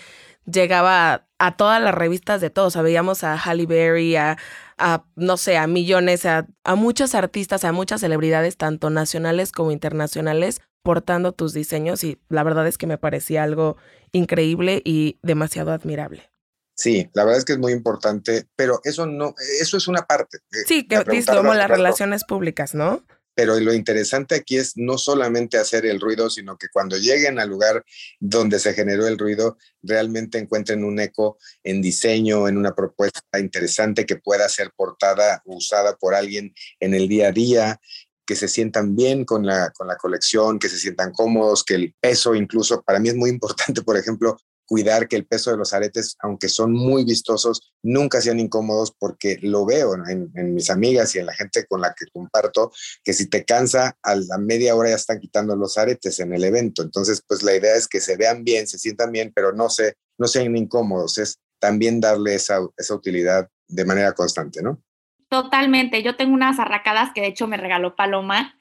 llegaba 0.47 1.27
a, 1.37 1.55
todas 1.55 1.79
las 1.79 1.93
revistas 1.93 2.41
de 2.41 2.49
todos, 2.49 2.69
o 2.69 2.71
sea, 2.71 2.81
veíamos 2.81 3.23
a 3.23 3.37
Halle 3.37 3.67
Berry, 3.67 4.15
a, 4.15 4.39
a 4.79 5.05
no 5.15 5.37
sé, 5.37 5.55
a 5.59 5.67
millones, 5.67 6.25
a, 6.25 6.47
a 6.63 6.73
muchos 6.73 7.13
artistas, 7.13 7.63
a 7.63 7.71
muchas 7.71 8.01
celebridades, 8.01 8.57
tanto 8.57 8.89
nacionales 8.89 9.51
como 9.51 9.69
internacionales, 9.69 10.61
portando 10.81 11.31
tus 11.31 11.53
diseños 11.53 12.03
y 12.03 12.19
la 12.27 12.41
verdad 12.41 12.65
es 12.65 12.79
que 12.79 12.87
me 12.87 12.97
parecía 12.97 13.43
algo 13.43 13.77
increíble 14.13 14.81
y 14.83 15.19
demasiado 15.21 15.71
admirable. 15.73 16.31
Sí, 16.77 17.09
la 17.13 17.23
verdad 17.23 17.39
es 17.39 17.45
que 17.45 17.53
es 17.53 17.59
muy 17.59 17.73
importante, 17.73 18.47
pero 18.55 18.79
eso 18.83 19.07
no, 19.07 19.33
eso 19.59 19.77
es 19.77 19.87
una 19.87 20.03
parte. 20.03 20.37
Sí, 20.67 20.87
que 20.87 21.03
como 21.25 21.55
las 21.55 21.69
relaciones 21.69 22.23
públicas, 22.23 22.75
¿no? 22.75 23.03
Pero 23.33 23.59
lo 23.59 23.73
interesante 23.73 24.35
aquí 24.35 24.57
es 24.57 24.73
no 24.77 24.97
solamente 24.97 25.57
hacer 25.57 25.85
el 25.87 25.99
ruido, 25.99 26.29
sino 26.29 26.57
que 26.57 26.67
cuando 26.71 26.97
lleguen 26.97 27.39
al 27.39 27.49
lugar 27.49 27.83
donde 28.19 28.59
se 28.59 28.73
generó 28.73 29.07
el 29.07 29.17
ruido, 29.17 29.57
realmente 29.81 30.37
encuentren 30.37 30.83
un 30.83 30.99
eco 30.99 31.37
en 31.63 31.81
diseño, 31.81 32.47
en 32.47 32.57
una 32.57 32.75
propuesta 32.75 33.21
interesante 33.39 34.05
que 34.05 34.17
pueda 34.17 34.47
ser 34.47 34.71
portada 34.75 35.41
o 35.45 35.57
usada 35.57 35.95
por 35.97 36.13
alguien 36.13 36.53
en 36.79 36.93
el 36.93 37.07
día 37.07 37.27
a 37.27 37.31
día 37.31 37.79
que 38.25 38.35
se 38.35 38.47
sientan 38.47 38.95
bien 38.95 39.23
con 39.23 39.45
la, 39.45 39.71
con 39.71 39.87
la 39.87 39.95
colección, 39.95 40.59
que 40.59 40.69
se 40.69 40.77
sientan 40.77 41.11
cómodos, 41.11 41.63
que 41.63 41.75
el 41.75 41.95
peso 41.99 42.35
incluso, 42.35 42.83
para 42.83 42.99
mí 42.99 43.09
es 43.09 43.15
muy 43.15 43.29
importante, 43.29 43.81
por 43.81 43.97
ejemplo, 43.97 44.37
cuidar 44.67 45.07
que 45.07 45.15
el 45.15 45.25
peso 45.25 45.49
de 45.49 45.57
los 45.57 45.73
aretes, 45.73 46.17
aunque 46.19 46.49
son 46.49 46.73
muy 46.73 47.05
vistosos, 47.05 47.73
nunca 47.81 48.21
sean 48.21 48.39
incómodos 48.39 48.93
porque 48.99 49.39
lo 49.41 49.65
veo 49.65 49.95
en, 49.95 50.53
mis 50.53 50.69
amigas 50.69 51.15
y 51.15 51.19
en 51.19 51.25
la 51.25 51.33
gente 51.33 51.65
con 51.65 51.81
la 51.81 51.95
que 51.97 52.05
comparto, 52.11 52.71
que 53.03 53.13
si 53.13 53.29
te 53.29 53.45
cansa, 53.45 53.97
a 54.03 54.15
la 54.15 54.37
media 54.37 54.75
hora 54.75 54.89
ya 54.89 54.95
están 54.95 55.19
quitando 55.19 55.55
los 55.55 55.77
aretes 55.77 56.19
en 56.19 56.33
el 56.33 56.43
evento. 56.43 56.83
Entonces, 56.83 57.23
pues 57.25 57.41
la 57.43 57.55
idea 57.55 57.75
es 57.75 57.87
que 57.87 58.01
se 58.01 58.17
vean 58.17 58.43
bien, 58.43 58.67
se 58.67 58.77
sientan 58.77 59.11
bien, 59.11 59.31
pero 59.33 59.53
no, 59.53 59.69
se, 59.69 59.95
no 60.17 60.27
sean 60.27 60.55
incómodos. 60.55 61.17
Es 61.17 61.39
también 61.59 61.99
darle 62.01 62.35
esa, 62.35 62.59
esa 62.77 62.93
utilidad 62.93 63.49
de 63.67 63.85
manera 63.85 64.11
constante, 64.13 64.61
¿no? 64.61 64.81
Totalmente. 65.29 66.03
Yo 66.03 66.15
tengo 66.15 66.33
unas 66.33 66.59
arracadas 66.59 67.11
que 67.13 67.21
de 67.21 67.27
hecho 67.27 67.47
me 67.47 67.57
regaló 67.57 67.95
Paloma 67.95 68.56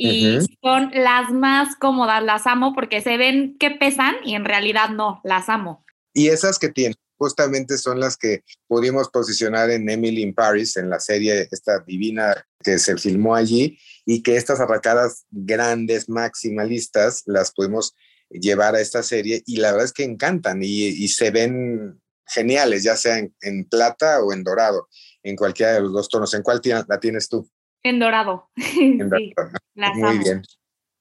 y 0.00 0.38
son 0.62 0.90
las 0.94 1.30
más 1.30 1.76
cómodas, 1.76 2.22
las 2.22 2.46
amo 2.46 2.72
porque 2.74 3.02
se 3.02 3.18
ven 3.18 3.56
que 3.58 3.70
pesan 3.70 4.16
y 4.24 4.34
en 4.34 4.44
realidad 4.44 4.90
no, 4.90 5.20
las 5.24 5.48
amo. 5.48 5.84
Y 6.14 6.28
esas 6.28 6.58
que 6.58 6.70
tienen, 6.70 6.96
justamente 7.16 7.76
son 7.76 8.00
las 8.00 8.16
que 8.16 8.42
pudimos 8.66 9.10
posicionar 9.10 9.68
en 9.70 9.88
Emily 9.90 10.22
in 10.22 10.34
Paris, 10.34 10.78
en 10.78 10.88
la 10.88 11.00
serie 11.00 11.48
esta 11.50 11.80
divina 11.80 12.46
que 12.64 12.78
se 12.78 12.96
filmó 12.96 13.34
allí, 13.34 13.78
y 14.06 14.22
que 14.22 14.36
estas 14.36 14.58
arracadas 14.58 15.26
grandes, 15.30 16.08
maximalistas, 16.08 17.22
las 17.26 17.52
pudimos 17.52 17.94
llevar 18.30 18.74
a 18.74 18.80
esta 18.80 19.02
serie 19.02 19.42
y 19.44 19.56
la 19.56 19.72
verdad 19.72 19.86
es 19.86 19.92
que 19.92 20.04
encantan 20.04 20.60
y, 20.62 21.08
se 21.08 21.30
ven 21.30 22.00
geniales, 22.26 22.84
ya 22.84 22.96
sea 22.96 23.18
en, 23.18 23.64
plata 23.68 24.22
o 24.22 24.32
en 24.32 24.44
dorado, 24.44 24.88
en 25.22 25.36
cualquiera 25.36 25.74
de 25.74 25.82
los 25.82 25.92
dos 25.92 26.08
tonos. 26.08 26.32
¿En 26.32 26.42
cuál 26.42 26.62
la 26.88 27.00
tienes 27.00 27.28
tú? 27.28 27.48
En 27.82 27.98
dorado. 27.98 28.50
muy 28.56 30.18
bien. 30.18 30.42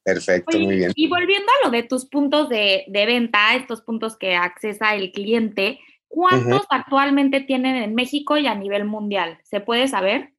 Perfecto, 0.04 0.58
muy 0.58 0.76
bien. 0.78 0.92
Y 0.96 1.08
volviendo 1.08 1.48
a 1.52 1.66
lo 1.66 1.72
de 1.72 1.84
tus 1.84 2.06
puntos 2.06 2.50
de, 2.50 2.86
venta, 2.90 3.56
estos 3.56 3.82
puntos 3.82 4.18
que 4.18 4.36
accesa 4.36 4.96
el 4.96 5.12
cliente, 5.12 5.80
¿cuántos 6.08 6.66
actualmente 6.70 7.42
tienen 7.42 7.76
en 7.76 7.96
México 7.96 8.38
y 8.38 8.48
a 8.48 8.56
nivel 8.56 8.86
mundial? 8.86 9.40
¿Se 9.44 9.60
puede 9.60 9.88
saber? 9.88 10.34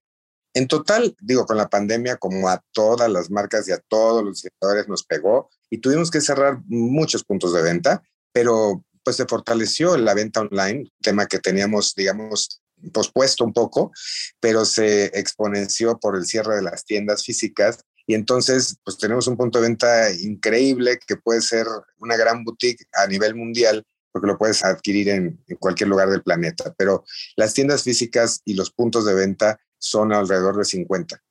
En 0.55 0.67
total, 0.67 1.15
digo, 1.21 1.47
con 1.47 1.57
la 1.57 1.69
pandemia, 1.69 2.17
como 2.17 2.49
a 2.49 2.61
todas 2.73 3.09
las 3.09 3.31
marcas 3.31 3.69
y 3.69 3.73
a 3.73 3.79
todos 3.79 4.25
los 4.25 4.43
diseñadores 4.43 4.89
nos 4.89 5.05
pegó 5.05 5.49
y 5.71 5.79
tuvimos 5.79 6.11
que 6.11 6.21
cerrar 6.21 6.59
muchos 6.67 7.23
puntos 7.23 7.53
de 7.53 7.63
venta, 7.63 8.03
pero 8.33 8.85
pues 9.05 9.17
se 9.17 9.27
fortaleció 9.27 9.97
la 9.97 10.15
venta 10.15 10.41
online, 10.41 10.91
tema 11.01 11.27
que 11.27 11.39
teníamos, 11.39 11.95
digamos, 11.95 12.60
pospuesto 12.93 13.45
un 13.45 13.53
poco, 13.53 13.93
pero 14.41 14.65
se 14.65 15.07
exponenció 15.19 15.99
por 15.99 16.17
el 16.17 16.27
cierre 16.27 16.57
de 16.57 16.63
las 16.63 16.85
tiendas 16.85 17.25
físicas 17.25 17.81
y 18.07 18.15
entonces 18.15 18.77
pues 18.83 18.99
tenemos 18.99 19.29
un 19.29 19.37
punto 19.37 19.61
de 19.61 19.69
venta 19.69 20.13
increíble 20.13 20.99
que 21.07 21.17
puede 21.17 21.41
ser 21.41 21.67
una 21.99 22.17
gran 22.17 22.43
boutique 22.43 22.85
a 22.93 23.07
nivel 23.07 23.37
mundial 23.37 23.85
porque 24.11 24.27
lo 24.27 24.37
puedes 24.37 24.65
adquirir 24.65 25.09
en, 25.11 25.41
cualquier 25.59 25.89
lugar 25.89 26.11
del 26.11 26.23
planeta, 26.23 26.75
pero 26.77 27.05
las 27.37 27.55
tiendas 27.55 27.85
físicas 27.85 28.43
y 28.45 28.55
los 28.55 28.73
puntos 28.73 29.05
de 29.05 29.15
venta 29.15 29.61
son 29.79 30.13
alrededor 30.13 30.57
de 30.57 30.65
50. 30.65 31.23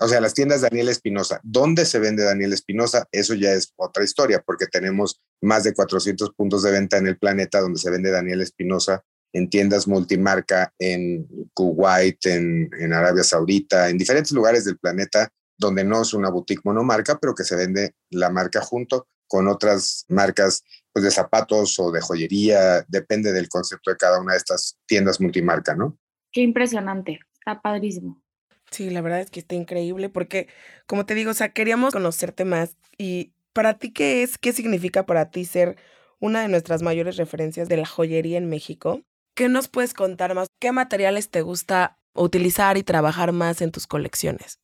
O 0.00 0.08
sea, 0.08 0.20
las 0.20 0.34
tiendas 0.34 0.62
Daniel 0.62 0.88
Espinosa, 0.88 1.40
¿dónde 1.44 1.86
se 1.86 2.00
vende 2.00 2.24
Daniel 2.24 2.52
Espinosa? 2.52 3.06
Eso 3.12 3.34
ya 3.34 3.52
es 3.52 3.72
otra 3.76 4.02
historia, 4.02 4.42
porque 4.44 4.66
tenemos 4.66 5.20
más 5.40 5.62
de 5.62 5.72
400 5.72 6.32
puntos 6.32 6.64
de 6.64 6.72
venta 6.72 6.98
en 6.98 7.06
el 7.06 7.16
planeta 7.16 7.60
donde 7.60 7.78
se 7.78 7.90
vende 7.90 8.10
Daniel 8.10 8.40
Espinosa 8.40 9.04
en 9.34 9.50
tiendas 9.50 9.86
multimarca 9.86 10.72
en 10.78 11.26
Kuwait, 11.52 12.24
en, 12.24 12.70
en, 12.78 12.92
Arabia 12.92 13.24
Saudita, 13.24 13.90
en 13.90 13.98
diferentes 13.98 14.32
lugares 14.32 14.64
del 14.64 14.78
planeta 14.78 15.28
donde 15.58 15.84
no 15.84 16.02
es 16.02 16.14
una 16.14 16.30
boutique 16.30 16.62
monomarca, 16.64 17.18
pero 17.18 17.34
que 17.34 17.44
se 17.44 17.56
vende 17.56 17.94
la 18.10 18.30
marca 18.30 18.60
junto 18.60 19.08
con 19.26 19.48
otras 19.48 20.04
marcas 20.08 20.62
pues, 20.92 21.04
de 21.04 21.10
zapatos 21.10 21.78
o 21.78 21.90
de 21.90 22.00
joyería, 22.00 22.84
depende 22.88 23.32
del 23.32 23.48
concepto 23.48 23.90
de 23.90 23.96
cada 23.96 24.20
una 24.20 24.32
de 24.32 24.38
estas 24.38 24.78
tiendas 24.86 25.20
multimarca, 25.20 25.74
¿no? 25.74 25.98
Qué 26.32 26.40
impresionante, 26.42 27.20
está 27.34 27.60
padrísimo. 27.60 28.22
Sí, 28.70 28.90
la 28.90 29.00
verdad 29.00 29.20
es 29.20 29.30
que 29.30 29.40
está 29.40 29.54
increíble 29.54 30.08
porque, 30.08 30.48
como 30.86 31.06
te 31.06 31.14
digo, 31.14 31.30
o 31.30 31.34
sea, 31.34 31.50
queríamos 31.50 31.92
conocerte 31.92 32.44
más 32.44 32.76
y 32.98 33.32
para 33.52 33.78
ti, 33.78 33.92
¿qué 33.92 34.22
es? 34.22 34.38
¿Qué 34.38 34.52
significa 34.52 35.06
para 35.06 35.30
ti 35.30 35.44
ser 35.44 35.76
una 36.20 36.42
de 36.42 36.48
nuestras 36.48 36.82
mayores 36.82 37.16
referencias 37.16 37.68
de 37.68 37.76
la 37.76 37.86
joyería 37.86 38.38
en 38.38 38.48
México? 38.48 39.02
¿Qué 39.34 39.48
nos 39.48 39.68
puedes 39.68 39.94
contar 39.94 40.34
más? 40.34 40.48
¿Qué 40.60 40.70
materiales 40.70 41.28
te 41.28 41.42
gusta 41.42 41.98
utilizar 42.14 42.76
y 42.76 42.84
trabajar 42.84 43.32
más 43.32 43.60
en 43.62 43.72
tus 43.72 43.86
colecciones? 43.86 44.60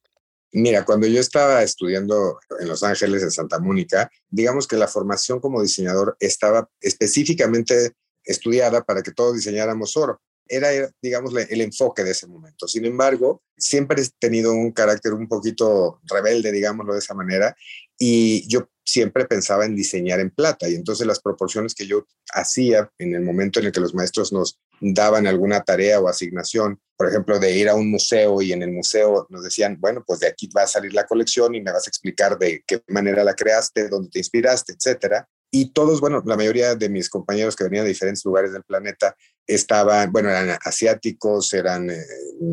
Mira, 0.53 0.85
cuando 0.85 1.07
yo 1.07 1.21
estaba 1.21 1.63
estudiando 1.63 2.39
en 2.59 2.69
Los 2.69 2.83
Ángeles, 2.83 3.23
en 3.23 3.31
Santa 3.31 3.59
Mónica, 3.59 4.11
digamos 4.29 4.67
que 4.67 4.77
la 4.77 4.89
formación 4.89 5.41
como 5.41 5.63
diseñador 5.63 6.17
estaba 6.21 6.69
específicamente 6.81 7.93
estudiada 8.25 8.83
para 8.83 9.03
que 9.03 9.13
todos 9.13 9.35
diseñáramos 9.35 9.97
oro 9.97 10.21
era, 10.51 10.69
digamos, 11.01 11.33
el 11.37 11.61
enfoque 11.61 12.03
de 12.03 12.11
ese 12.11 12.27
momento. 12.27 12.67
Sin 12.67 12.85
embargo, 12.85 13.41
siempre 13.57 14.03
he 14.03 14.09
tenido 14.19 14.53
un 14.53 14.73
carácter 14.73 15.13
un 15.15 15.29
poquito 15.29 16.01
rebelde, 16.03 16.51
digámoslo 16.51 16.93
de 16.93 16.99
esa 16.99 17.15
manera, 17.15 17.57
y 18.03 18.49
yo 18.49 18.67
siempre 18.83 19.27
pensaba 19.27 19.67
en 19.67 19.77
diseñar 19.77 20.21
en 20.21 20.31
plata. 20.31 20.69
Y 20.69 20.75
entonces 20.75 21.07
las 21.07 21.21
proporciones 21.21 21.75
que 21.75 21.87
yo 21.87 22.07
hacía 22.33 22.91
en 22.99 23.15
el 23.15 23.21
momento 23.21 23.61
en 23.61 23.67
el 23.67 23.73
que 23.73 23.81
los 23.81 23.95
maestros 23.95 24.33
nos 24.33 24.59
daban 24.81 25.27
alguna 25.27 25.61
tarea 25.63 26.01
o 26.01 26.09
asignación, 26.09 26.81
por 26.97 27.09
ejemplo, 27.09 27.39
de 27.39 27.57
ir 27.57 27.69
a 27.69 27.75
un 27.75 27.91
museo 27.91 28.41
y 28.41 28.53
en 28.53 28.63
el 28.63 28.73
museo 28.73 29.27
nos 29.29 29.45
decían, 29.45 29.77
bueno, 29.79 30.03
pues 30.07 30.21
de 30.21 30.29
aquí 30.29 30.49
va 30.57 30.63
a 30.63 30.67
salir 30.67 30.95
la 30.95 31.07
colección 31.07 31.55
y 31.55 31.61
me 31.61 31.73
vas 31.73 31.87
a 31.87 31.91
explicar 31.91 32.39
de 32.39 32.65
qué 32.67 32.83
manera 32.89 33.23
la 33.23 33.35
creaste, 33.35 33.89
dónde 33.89 34.09
te 34.11 34.19
inspiraste, 34.19 34.73
etcétera. 34.73 35.29
Y 35.53 35.73
todos, 35.73 36.01
bueno, 36.01 36.23
la 36.25 36.37
mayoría 36.37 36.75
de 36.77 36.89
mis 36.89 37.11
compañeros 37.11 37.57
que 37.57 37.65
venían 37.65 37.85
de 37.85 37.91
diferentes 37.91 38.25
lugares 38.25 38.53
del 38.53 38.63
planeta 38.63 39.15
estaban, 39.47 40.11
bueno, 40.11 40.31
eran 40.31 40.57
asiáticos, 40.65 41.53
eran 41.53 41.91
eh, 41.91 42.01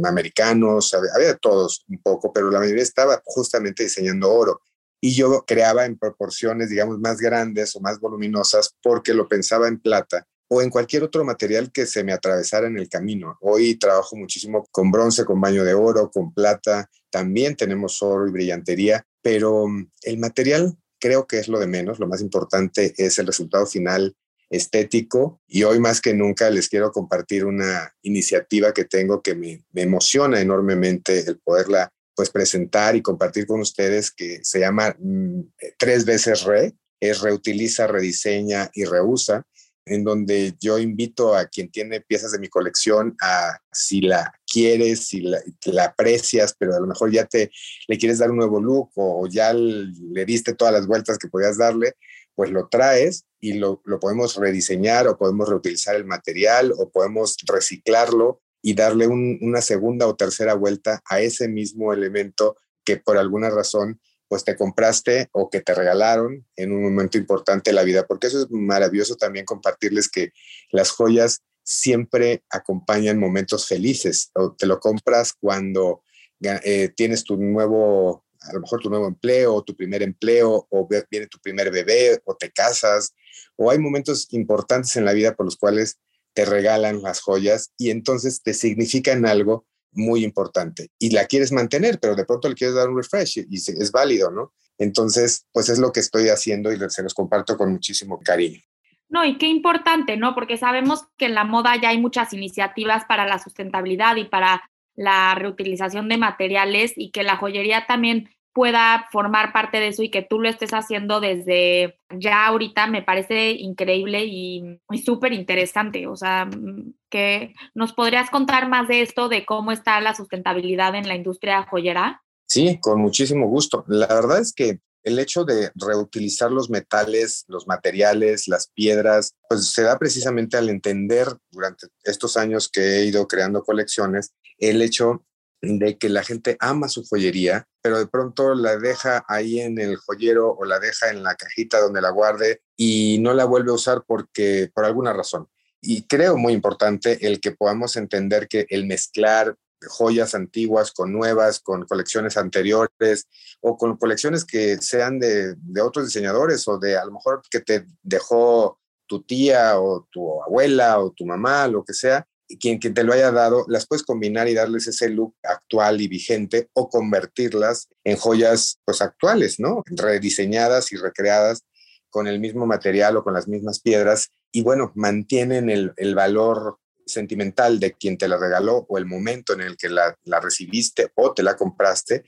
americanos, 0.04 0.94
había, 0.94 1.28
de 1.28 1.38
todos 1.38 1.86
un 1.88 2.02
poco, 2.02 2.34
pero 2.34 2.52
la 2.52 2.60
mayoría 2.60 2.84
estaba 2.84 3.22
justamente 3.24 3.84
diseñando 3.84 4.34
oro. 4.34 4.62
Y 5.00 5.14
yo 5.14 5.44
creaba 5.46 5.86
en 5.86 5.98
proporciones, 5.98 6.70
digamos, 6.70 7.00
más 7.00 7.18
grandes 7.18 7.76
o 7.76 7.80
más 7.80 8.00
voluminosas 8.00 8.76
porque 8.82 9.14
lo 9.14 9.28
pensaba 9.28 9.68
en 9.68 9.80
plata 9.80 10.26
o 10.50 10.62
en 10.62 10.70
cualquier 10.70 11.04
otro 11.04 11.24
material 11.26 11.72
que 11.72 11.86
se 11.86 12.04
me 12.04 12.14
atravesara 12.14 12.68
en 12.68 12.78
el 12.78 12.90
camino. 12.90 13.38
Hoy 13.42 13.76
trabajo 13.76 14.16
muchísimo 14.16 14.66
con 14.72 14.92
bronce, 14.92 15.26
con 15.26 15.42
baño 15.42 15.64
de 15.64 15.74
oro, 15.74 16.10
con 16.10 16.34
plata, 16.34 16.90
también 17.10 17.56
tenemos 17.56 18.02
oro 18.02 18.28
y 18.28 18.32
brillantería, 18.32 19.06
pero 19.22 19.68
mm, 19.68 19.92
el 20.04 20.18
material 20.20 20.78
creo 21.00 21.28
que 21.28 21.40
es 21.40 21.48
lo 21.48 21.60
de 21.60 21.68
menos, 21.68 22.00
lo 22.00 22.08
más 22.08 22.22
importante 22.22 22.94
es 22.98 23.20
el 23.20 23.28
resultado 23.28 23.66
final 23.66 24.16
estético 24.50 25.42
y 25.48 25.64
hoy 25.64 25.80
más 25.80 26.00
que 26.00 26.14
nunca 26.14 26.50
les 26.50 26.70
quiero 26.70 26.92
compartir 26.92 27.46
una 27.46 27.94
iniciativa 28.02 28.74
que 28.74 28.86
tengo 28.86 29.22
que 29.22 29.36
me, 29.36 29.66
emociona 29.76 30.40
enormemente 30.40 31.20
el 31.20 31.40
poderla 31.40 31.92
pues 32.18 32.32
presentar 32.32 32.96
y 32.96 33.04
compartir 33.04 33.46
con 33.46 33.62
ustedes 33.62 34.12
que 34.12 34.40
se 34.44 34.60
llama 34.60 34.96
mm, 35.00 35.42
tres 35.78 36.04
veces 36.04 36.44
re, 36.44 36.74
es 37.00 37.22
reutiliza, 37.22 37.86
rediseña 37.86 38.72
y 38.74 38.86
reusa 38.86 39.46
en 39.90 40.04
donde 40.04 40.56
yo 40.60 40.80
invito 40.80 41.36
a 41.36 41.46
quien 41.46 41.70
tiene 41.72 42.02
piezas 42.02 42.32
de 42.32 42.40
mi 42.40 42.50
colección 42.50 43.16
a, 43.22 43.58
si 43.72 44.02
la 44.02 44.34
quieres, 44.52 45.08
si 45.08 45.22
la, 45.22 45.86
aprecias, 45.86 46.56
pero 46.58 46.76
a 46.76 46.80
lo 46.80 46.88
mejor 46.88 47.12
ya 47.12 47.26
te 47.26 47.52
le 47.88 47.98
quieres 47.98 48.18
dar 48.18 48.32
un 48.32 48.38
nuevo 48.38 48.60
look 48.60 48.90
o, 48.96 49.28
ya 49.28 49.54
le 49.54 50.26
diste 50.26 50.56
todas 50.56 50.74
las 50.74 50.88
vueltas 50.88 51.18
que 51.18 51.30
podías 51.30 51.58
darle, 51.58 51.94
pues 52.36 52.52
lo 52.52 52.68
traes 52.68 53.26
y 53.40 53.54
lo, 53.54 53.82
podemos 54.02 54.36
rediseñar 54.36 55.08
o 55.08 55.18
podemos 55.18 55.48
reutilizar 55.48 55.96
el 55.96 56.06
material 56.06 56.74
o 56.78 56.90
podemos 56.90 57.38
reciclarlo 57.46 58.42
y 58.62 58.74
darle 58.74 59.08
una 59.08 59.62
segunda 59.62 60.08
o 60.08 60.16
tercera 60.16 60.54
vuelta 60.54 61.02
a 61.06 61.22
ese 61.22 61.48
mismo 61.48 61.94
elemento 61.94 62.58
que 62.84 62.98
por 62.98 63.18
alguna 63.18 63.50
razón 63.50 64.00
pues 64.28 64.44
te 64.44 64.56
compraste 64.56 65.30
o 65.32 65.50
que 65.50 65.62
te 65.62 65.74
regalaron 65.74 66.46
en 66.56 66.72
un 66.72 66.84
momento 66.84 67.18
importante 67.18 67.70
de 67.70 67.76
la 67.76 67.84
vida, 67.84 68.06
porque 68.06 68.28
eso 68.28 68.42
es 68.42 68.48
maravilloso 68.50 69.16
también 69.16 69.46
compartirles 69.46 70.10
que 70.10 70.34
las 70.72 70.92
joyas 70.92 71.44
siempre 71.64 72.44
acompañan 72.50 73.20
momentos 73.20 73.68
felices, 73.68 74.32
o 74.36 74.54
te 74.54 74.66
lo 74.66 74.80
compras 74.80 75.34
cuando 75.34 76.02
eh, 76.42 76.90
tienes 76.96 77.24
tu 77.24 77.38
nuevo, 77.38 78.26
a 78.42 78.54
lo 78.54 78.62
mejor 78.62 78.80
tu 78.80 78.90
nuevo 78.90 79.08
empleo, 79.08 79.62
tu 79.64 79.76
primer 79.76 80.02
empleo, 80.02 80.68
o 80.70 80.88
viene 81.10 81.28
tu 81.28 81.40
primer 81.40 81.72
bebé, 81.72 82.22
o 82.26 82.36
te 82.36 82.52
casas, 82.52 83.14
o 83.56 83.70
hay 83.70 83.80
momentos 83.80 84.28
importantes 84.32 84.96
en 84.96 85.06
la 85.06 85.14
vida 85.14 85.36
por 85.36 85.46
los 85.46 85.58
cuales 85.58 85.98
te 86.38 86.46
regalan 86.46 87.02
las 87.02 87.20
joyas 87.20 87.74
y 87.80 87.90
entonces 87.90 88.44
te 88.44 88.54
significan 88.54 89.26
algo 89.26 89.66
muy 89.92 90.24
importante 90.24 90.92
y 91.00 91.10
la 91.10 91.26
quieres 91.26 91.52
mantener, 91.52 91.98
pero 92.00 92.16
de 92.16 92.26
pronto 92.26 92.48
le 92.48 92.54
quieres 92.54 92.76
dar 92.76 92.90
un 92.90 92.98
refresh 92.98 93.40
y 93.50 93.56
es 93.56 93.92
válido, 93.92 94.30
¿no? 94.30 94.54
Entonces, 94.78 95.48
pues 95.52 95.68
es 95.70 95.80
lo 95.80 95.92
que 95.92 96.00
estoy 96.00 96.30
haciendo 96.30 96.72
y 96.72 96.78
se 96.90 97.02
los 97.02 97.16
comparto 97.16 97.58
con 97.58 97.72
muchísimo 97.72 98.20
cariño. 98.20 98.62
No, 99.10 99.26
y 99.26 99.40
qué 99.40 99.48
importante, 99.48 100.16
¿no? 100.16 100.36
Porque 100.36 100.58
sabemos 100.58 101.06
que 101.18 101.26
en 101.26 101.34
la 101.34 101.44
moda 101.44 101.76
ya 101.82 101.90
hay 101.90 102.00
muchas 102.00 102.32
iniciativas 102.34 103.06
para 103.06 103.26
la 103.26 103.40
sustentabilidad 103.40 104.16
y 104.18 104.26
para 104.26 104.62
la 104.94 105.34
reutilización 105.34 106.08
de 106.08 106.18
materiales 106.18 106.94
y 106.96 107.10
que 107.10 107.24
la 107.24 107.38
joyería 107.38 107.88
también 107.88 108.30
pueda 108.58 109.08
formar 109.12 109.54
parte 109.54 109.80
de 109.80 109.90
eso 109.90 110.02
y 110.02 110.10
que 110.10 110.24
tú 110.24 110.40
lo 110.40 110.50
estés 110.50 110.72
haciendo 110.72 111.20
desde 111.20 112.00
ya 112.10 112.48
ahorita 112.48 112.88
me 112.88 113.04
parece 113.04 113.52
increíble 113.52 114.26
y, 114.26 114.80
súper 115.06 115.32
interesante. 115.34 116.08
O 116.08 116.16
sea, 116.16 116.46
mm, 116.46 116.96
que 117.08 117.54
nos 117.76 117.94
podrías 117.94 118.32
contar 118.32 118.68
más 118.68 118.88
de 118.88 119.04
esto, 119.04 119.30
de 119.30 119.46
cómo 119.46 119.72
está 119.72 120.02
la 120.02 120.16
sustentabilidad 120.16 120.96
en 120.96 121.08
la 121.08 121.14
industria 121.14 121.68
joyera. 121.70 122.24
Sí, 122.48 122.80
con 122.82 123.00
muchísimo 123.00 123.48
gusto. 123.48 123.86
La 123.88 124.08
verdad 124.08 124.40
es 124.40 124.54
que 124.54 124.80
el 125.04 125.20
hecho 125.20 125.46
de 125.46 125.70
reutilizar 125.76 126.52
los 126.52 126.72
metales, 126.72 127.46
los 127.48 127.68
materiales, 127.68 128.48
las 128.48 128.72
piedras, 128.74 129.36
pues 129.48 129.70
se 129.70 129.84
da 129.84 130.00
precisamente 130.00 130.58
al 130.58 130.70
entender 130.70 131.28
durante 131.52 131.90
estos 132.04 132.38
años 132.38 132.70
que 132.70 132.82
he 132.82 133.06
ido 133.06 133.28
creando 133.28 133.64
colecciones, 133.64 134.34
el 134.58 134.82
hecho 134.82 135.27
de 135.62 135.98
que 135.98 136.10
la 136.10 136.24
gente 136.24 136.58
ama 136.60 136.90
su 136.90 137.04
joyería, 137.04 137.68
pero 137.82 137.98
de 138.00 138.08
pronto 138.08 138.54
la 138.54 138.78
deja 138.78 139.26
ahí 139.28 139.60
en 139.60 139.80
el 139.80 139.98
joyero 139.98 140.52
o 140.52 140.66
la 140.66 140.80
deja 140.80 141.10
en 141.10 141.24
la 141.24 141.36
cajita 141.36 141.80
donde 141.80 142.02
la 142.02 142.12
guarde 142.12 142.62
y 142.76 143.18
no 143.20 143.34
la 143.34 143.46
vuelve 143.46 143.72
a 143.72 143.76
usar 143.76 144.04
porque 144.06 144.70
por 144.74 144.86
alguna 144.86 145.14
razón. 145.14 145.48
Y 145.82 146.04
creo 146.08 146.38
muy 146.38 146.54
importante 146.54 147.26
el 147.26 147.40
que 147.40 147.52
podamos 147.52 147.96
entender 147.96 148.48
que 148.48 148.66
el 148.70 148.86
mezclar 148.86 149.56
joyas 149.88 150.34
antiguas 150.34 150.92
con 150.92 151.14
nuevas, 151.14 151.60
con 151.60 151.86
colecciones 151.86 152.36
anteriores 152.38 153.28
o 153.62 153.78
con 153.78 153.98
colecciones 153.98 154.44
que 154.44 154.78
sean 154.78 155.20
de, 155.20 155.56
de 155.56 155.82
otros 155.82 156.06
diseñadores 156.06 156.68
o 156.68 156.80
de 156.80 156.98
a 156.98 157.06
lo 157.06 157.12
mejor 157.12 157.42
que 157.50 157.60
te 157.60 157.86
dejó 158.02 158.80
tu 159.08 159.24
tía 159.24 159.80
o 159.80 160.08
tu 160.12 160.44
abuela 160.44 161.00
o 161.00 161.12
tu 161.12 161.26
mamá, 161.26 161.68
lo 161.68 161.84
que 161.84 161.94
sea, 161.94 162.28
quien, 162.60 162.80
te 162.80 163.04
lo 163.04 163.14
haya 163.14 163.32
dado, 163.32 163.66
las 163.68 163.88
puedes 163.88 164.04
combinar 164.04 164.48
y 164.48 164.54
darles 164.54 164.88
ese 164.88 165.10
look 165.10 165.36
actual 165.44 166.02
y 166.02 166.08
vigente 166.08 166.70
o 166.74 166.90
convertirlas 166.90 167.90
en 168.04 168.18
joyas 168.18 168.80
pues 168.86 169.02
actuales, 169.02 169.60
¿no? 169.60 169.84
Rediseñadas 169.86 170.92
y 170.92 170.98
recreadas 170.98 171.64
con 172.10 172.28
el 172.28 172.40
mismo 172.40 172.66
material 172.66 173.18
o 173.18 173.24
con 173.24 173.34
las 173.34 173.48
mismas 173.48 173.80
piedras 173.82 174.32
y 174.52 174.62
bueno, 174.62 174.92
mantienen 174.96 175.70
el, 175.70 176.16
valor 176.16 176.80
sentimental 177.06 177.80
de 177.80 177.94
quien 177.94 178.18
te 178.18 178.28
la 178.28 178.38
regaló 178.38 178.86
o 178.90 178.98
el 178.98 179.06
momento 179.06 179.54
en 179.54 179.62
el 179.62 179.78
que 179.78 179.90
la, 179.90 180.16
recibiste 180.42 181.12
o 181.16 181.34
te 181.34 181.44
la 181.44 181.56
compraste 181.56 182.24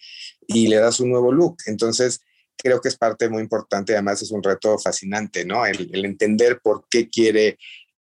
y 0.47 0.67
le 0.67 0.77
das 0.77 0.99
un 0.99 1.09
nuevo 1.09 1.31
look. 1.31 1.57
Entonces, 1.65 2.21
creo 2.57 2.81
que 2.81 2.89
es 2.89 2.97
parte 2.97 3.29
muy 3.29 3.41
importante, 3.41 3.93
además 3.93 4.21
es 4.21 4.31
un 4.31 4.43
reto 4.43 4.77
fascinante, 4.77 5.45
¿no? 5.45 5.65
El 5.65 6.05
entender 6.05 6.59
por 6.61 6.85
qué 6.89 7.09
quiere 7.09 7.57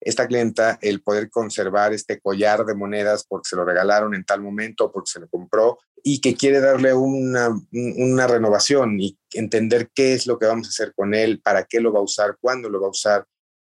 esta 0.05 0.27
clienta 0.27 0.77
el 0.81 1.01
poder 1.01 1.31
conservar 1.31 1.91
este 1.91 2.19
collar 2.19 2.63
de 2.63 2.75
monedas 2.75 3.25
porque 3.27 3.49
se 3.49 3.55
lo 3.55 3.65
regalaron 3.65 4.13
en 4.13 4.23
tal 4.23 4.39
momento, 4.39 4.91
porque 4.91 5.09
se 5.11 5.19
lo 5.19 5.27
compró 5.27 5.79
y 6.03 6.21
que 6.21 6.35
quiere 6.35 6.59
darle 6.59 6.93
una, 6.93 7.49
una 7.71 8.27
renovación 8.27 8.99
y 8.99 9.17
entender 9.33 9.89
qué 9.95 10.13
es 10.13 10.27
lo 10.27 10.37
que 10.37 10.45
vamos 10.45 10.67
a 10.67 10.69
hacer 10.69 10.93
con 10.95 11.15
él, 11.15 11.41
para 11.41 11.63
qué 11.63 11.79
lo 11.79 11.91
va 11.91 11.99
a 11.99 12.03
usar, 12.03 12.37
cuándo 12.39 12.69
lo 12.69 12.79
va 12.79 12.87
a 12.87 12.91
usar 12.91 13.25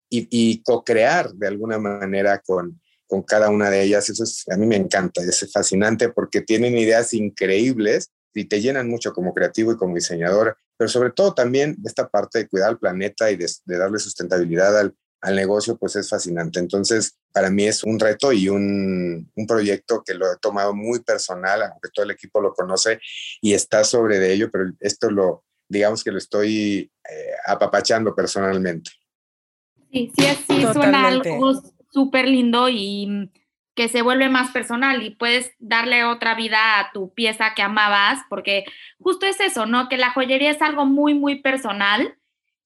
y, 0.09 0.29
y 0.31 0.63
co-crear 0.63 1.33
de 1.33 1.47
alguna 1.47 1.77
manera 1.77 2.39
con, 2.39 2.81
con 3.05 3.23
cada 3.23 3.49
una 3.49 3.69
de 3.69 3.83
ellas. 3.83 4.09
Eso 4.09 4.23
es, 4.23 4.45
a 4.49 4.55
mí 4.55 4.65
me 4.65 4.77
encanta, 4.77 5.21
es 5.21 5.45
fascinante 5.51 6.07
porque 6.07 6.39
tienen 6.39 6.77
ideas 6.77 7.13
increíbles 7.13 8.11
y 8.33 8.45
te 8.45 8.61
llenan 8.61 8.87
mucho 8.87 9.11
como 9.11 9.33
creativo 9.33 9.73
y 9.73 9.77
como 9.77 9.95
diseñador, 9.95 10.55
pero 10.77 10.87
sobre 10.87 11.11
todo 11.11 11.33
también 11.33 11.75
esta 11.83 12.07
parte 12.07 12.39
de 12.39 12.47
cuidar 12.47 12.69
al 12.69 12.79
planeta 12.79 13.29
y 13.29 13.35
de, 13.35 13.51
de 13.65 13.77
darle 13.77 13.99
sustentabilidad 13.99 14.79
al, 14.79 14.95
al 15.21 15.35
negocio, 15.35 15.77
pues 15.77 15.95
es 15.95 16.09
fascinante. 16.09 16.59
Entonces, 16.59 17.17
para 17.33 17.49
mí 17.49 17.65
es 17.65 17.83
un 17.83 17.99
reto 17.99 18.31
y 18.31 18.49
un, 18.49 19.29
un, 19.35 19.47
proyecto 19.47 20.03
que 20.05 20.13
lo 20.13 20.25
he 20.31 20.37
tomado 20.37 20.73
muy 20.73 21.01
personal, 21.01 21.63
aunque 21.63 21.89
todo 21.93 22.05
el 22.05 22.11
equipo 22.11 22.39
lo 22.39 22.53
conoce 22.53 22.99
y 23.41 23.53
está 23.53 23.83
sobre 23.83 24.19
de 24.19 24.33
ello, 24.33 24.49
pero 24.51 24.71
esto 24.79 25.09
lo, 25.09 25.43
digamos 25.67 26.03
que 26.03 26.11
lo 26.11 26.17
estoy 26.17 26.91
eh, 27.09 27.31
apapachando 27.45 28.15
personalmente. 28.15 28.91
Sí, 29.91 30.11
sí, 30.17 30.25
sí, 30.47 30.65
suena 30.73 31.07
algo 31.07 31.61
súper 31.91 32.27
lindo 32.27 32.69
y 32.69 33.07
mm, 33.07 33.29
que 33.75 33.87
se 33.89 34.01
vuelve 34.01 34.29
más 34.29 34.51
personal 34.51 35.01
y 35.03 35.11
puedes 35.11 35.51
darle 35.57 36.03
otra 36.03 36.35
vida 36.35 36.79
a 36.79 36.91
tu 36.91 37.13
pieza 37.13 37.53
que 37.55 37.61
amabas, 37.61 38.19
porque 38.29 38.65
justo 38.99 39.25
es 39.25 39.39
eso, 39.39 39.65
¿no? 39.65 39.89
Que 39.89 39.97
la 39.97 40.11
joyería 40.11 40.51
es 40.51 40.61
algo 40.61 40.85
muy, 40.85 41.13
muy 41.13 41.41
personal 41.41 42.18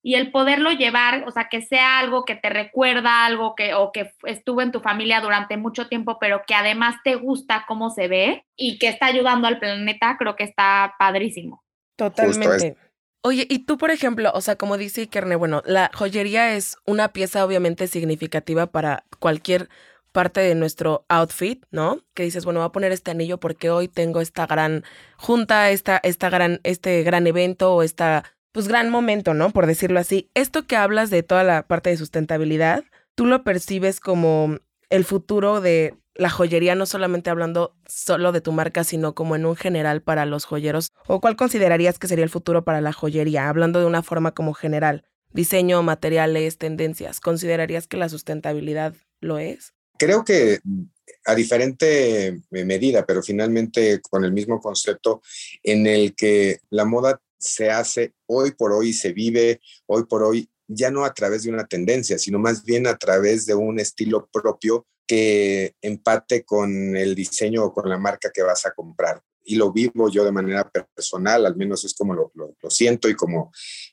y 0.06 0.16
el 0.16 0.30
poderlo 0.30 0.70
llevar, 0.70 1.24
o 1.26 1.30
sea, 1.30 1.48
que 1.50 1.62
sea 1.62 1.98
algo 1.98 2.26
que 2.26 2.34
te 2.34 2.50
recuerda, 2.50 3.24
algo 3.24 3.54
que 3.54 3.72
o 3.72 3.90
que 3.90 4.12
estuvo 4.24 4.60
en 4.60 4.70
tu 4.70 4.80
familia 4.80 5.22
durante 5.22 5.56
mucho 5.56 5.88
tiempo, 5.88 6.18
pero 6.20 6.42
que 6.46 6.54
además 6.54 6.96
te 7.02 7.14
gusta 7.14 7.64
cómo 7.66 7.88
se 7.88 8.06
ve 8.06 8.44
y 8.54 8.78
que 8.78 8.88
está 8.88 9.06
ayudando 9.06 9.48
al 9.48 9.58
planeta, 9.58 10.16
creo 10.18 10.36
que 10.36 10.44
está 10.44 10.94
padrísimo. 10.98 11.64
Totalmente. 11.96 12.76
Oye, 13.22 13.46
y 13.48 13.60
tú, 13.60 13.78
por 13.78 13.90
ejemplo, 13.90 14.30
o 14.34 14.42
sea, 14.42 14.56
como 14.56 14.76
dice 14.76 15.00
Ikerne, 15.00 15.36
bueno, 15.36 15.62
la 15.64 15.90
joyería 15.94 16.54
es 16.54 16.76
una 16.84 17.14
pieza 17.14 17.42
obviamente 17.42 17.86
significativa 17.86 18.66
para 18.66 19.04
cualquier 19.18 19.70
parte 20.12 20.42
de 20.42 20.54
nuestro 20.54 21.06
outfit, 21.08 21.64
¿no? 21.70 22.00
Que 22.12 22.24
dices, 22.24 22.44
bueno, 22.44 22.60
voy 22.60 22.66
a 22.66 22.72
poner 22.72 22.92
este 22.92 23.10
anillo 23.10 23.40
porque 23.40 23.70
hoy 23.70 23.88
tengo 23.88 24.20
esta 24.20 24.46
gran 24.46 24.84
junta, 25.16 25.70
esta, 25.70 25.98
esta 26.02 26.28
gran, 26.28 26.60
este 26.62 27.02
gran 27.04 27.26
evento 27.26 27.74
o 27.74 27.82
esta, 27.82 28.24
pues, 28.54 28.68
gran 28.68 28.88
momento, 28.88 29.34
¿no? 29.34 29.50
Por 29.50 29.66
decirlo 29.66 29.98
así. 29.98 30.30
Esto 30.34 30.64
que 30.64 30.76
hablas 30.76 31.10
de 31.10 31.24
toda 31.24 31.42
la 31.42 31.66
parte 31.66 31.90
de 31.90 31.96
sustentabilidad, 31.96 32.84
tú 33.16 33.26
lo 33.26 33.42
percibes 33.42 33.98
como 33.98 34.58
el 34.90 35.04
futuro 35.04 35.60
de 35.60 35.96
la 36.14 36.30
joyería, 36.30 36.76
no 36.76 36.86
solamente 36.86 37.30
hablando 37.30 37.74
solo 37.88 38.30
de 38.30 38.40
tu 38.40 38.52
marca, 38.52 38.84
sino 38.84 39.12
como 39.16 39.34
en 39.34 39.44
un 39.44 39.56
general 39.56 40.02
para 40.02 40.24
los 40.24 40.44
joyeros? 40.44 40.92
¿O 41.08 41.20
cuál 41.20 41.34
considerarías 41.34 41.98
que 41.98 42.06
sería 42.06 42.22
el 42.22 42.30
futuro 42.30 42.64
para 42.64 42.80
la 42.80 42.92
joyería, 42.92 43.48
hablando 43.48 43.80
de 43.80 43.86
una 43.86 44.04
forma 44.04 44.32
como 44.32 44.54
general? 44.54 45.04
Diseño, 45.32 45.82
materiales, 45.82 46.56
tendencias. 46.56 47.18
¿Considerarías 47.18 47.88
que 47.88 47.96
la 47.96 48.08
sustentabilidad 48.08 48.94
lo 49.20 49.38
es? 49.38 49.74
Creo 49.98 50.24
que 50.24 50.60
a 51.24 51.34
diferente 51.34 52.40
medida, 52.50 53.04
pero 53.04 53.20
finalmente 53.20 54.00
con 54.00 54.24
el 54.24 54.32
mismo 54.32 54.60
concepto 54.60 55.22
en 55.64 55.88
el 55.88 56.14
que 56.14 56.60
la 56.70 56.84
moda 56.84 57.20
se 57.44 57.70
hace 57.70 58.14
hoy 58.26 58.52
por 58.52 58.72
hoy, 58.72 58.92
se 58.92 59.12
vive 59.12 59.60
hoy 59.86 60.04
por 60.04 60.22
hoy, 60.22 60.48
ya 60.66 60.90
no 60.90 61.04
a 61.04 61.12
través 61.12 61.42
de 61.42 61.50
una 61.50 61.66
tendencia, 61.66 62.18
sino 62.18 62.38
más 62.38 62.64
bien 62.64 62.86
a 62.86 62.96
través 62.96 63.46
de 63.46 63.54
un 63.54 63.78
estilo 63.78 64.28
propio 64.32 64.86
que 65.06 65.74
empate 65.82 66.44
con 66.44 66.96
el 66.96 67.14
diseño 67.14 67.64
o 67.64 67.72
con 67.72 67.88
la 67.88 67.98
marca 67.98 68.30
que 68.32 68.42
vas 68.42 68.64
a 68.64 68.72
comprar. 68.72 69.22
Y 69.44 69.56
lo 69.56 69.72
vivo 69.72 70.08
yo 70.08 70.24
de 70.24 70.32
manera 70.32 70.70
personal, 70.70 71.44
al 71.44 71.56
menos 71.56 71.84
es 71.84 71.94
como 71.94 72.14
lo, 72.14 72.32
siento 72.70 73.08
y 73.08 73.14
como 73.14 73.52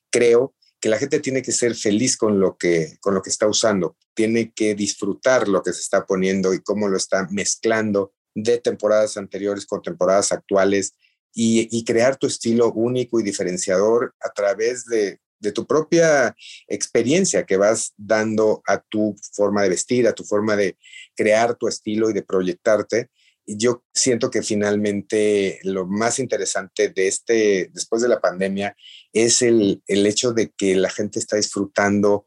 creo 0.10 0.56
que 0.80 0.90
la 0.90 0.98
gente 0.98 1.20
tiene 1.20 1.42
que 1.42 1.52
ser 1.52 1.76
feliz 1.76 2.18
con 2.18 2.40
lo 2.40 2.58
que, 2.58 2.98
con 3.02 3.14
lo 3.14 3.22
que 3.22 3.30
está 3.30 3.48
usando, 3.48 3.98
tiene 4.14 4.52
que 4.54 4.74
disfrutar 4.74 5.48
lo 5.48 5.62
que 5.62 5.74
se 5.74 5.82
está 5.82 6.06
poniendo 6.06 6.54
y 6.54 6.62
cómo 6.62 6.88
lo 6.88 6.98
está 6.98 7.28
mezclando 7.30 8.14
de 8.34 8.60
temporadas 8.60 9.18
anteriores 9.18 9.66
con 9.66 9.82
temporadas 9.82 10.32
actuales 10.32 10.96
y 11.34 11.84
crear 11.86 12.18
tu 12.18 12.28
estilo 12.28 12.72
único 12.74 13.20
y 13.20 13.24
diferenciador 13.24 14.14
a 14.20 14.32
través 14.32 14.86
de, 14.86 15.20
tu 15.56 15.66
propia 15.66 16.36
experiencia 16.68 17.48
que 17.48 17.58
vas 17.58 17.94
dando 17.98 18.62
a 18.68 18.80
tu 18.80 19.16
forma 19.34 19.64
de 19.64 19.70
vestir, 19.70 20.08
a 20.08 20.14
tu 20.14 20.24
forma 20.24 20.56
de 20.56 20.78
crear 21.16 21.56
tu 21.56 21.68
estilo 21.68 22.12
y 22.12 22.14
de 22.14 22.22
proyectarte. 22.22 23.10
Y 23.44 23.58
yo 23.58 23.84
siento 23.92 24.30
que 24.30 24.44
finalmente 24.44 25.60
lo 25.64 25.88
más 25.88 26.20
interesante 26.20 26.90
de 26.90 27.08
este, 27.08 27.72
después 27.74 28.04
de 28.04 28.08
la 28.08 28.22
pandemia, 28.22 28.76
es 29.14 29.42
el, 29.42 29.82
el 29.88 30.06
hecho 30.06 30.32
de 30.32 30.52
que 30.56 30.76
la 30.76 30.92
gente 30.92 31.18
está 31.18 31.38
disfrutando 31.38 32.26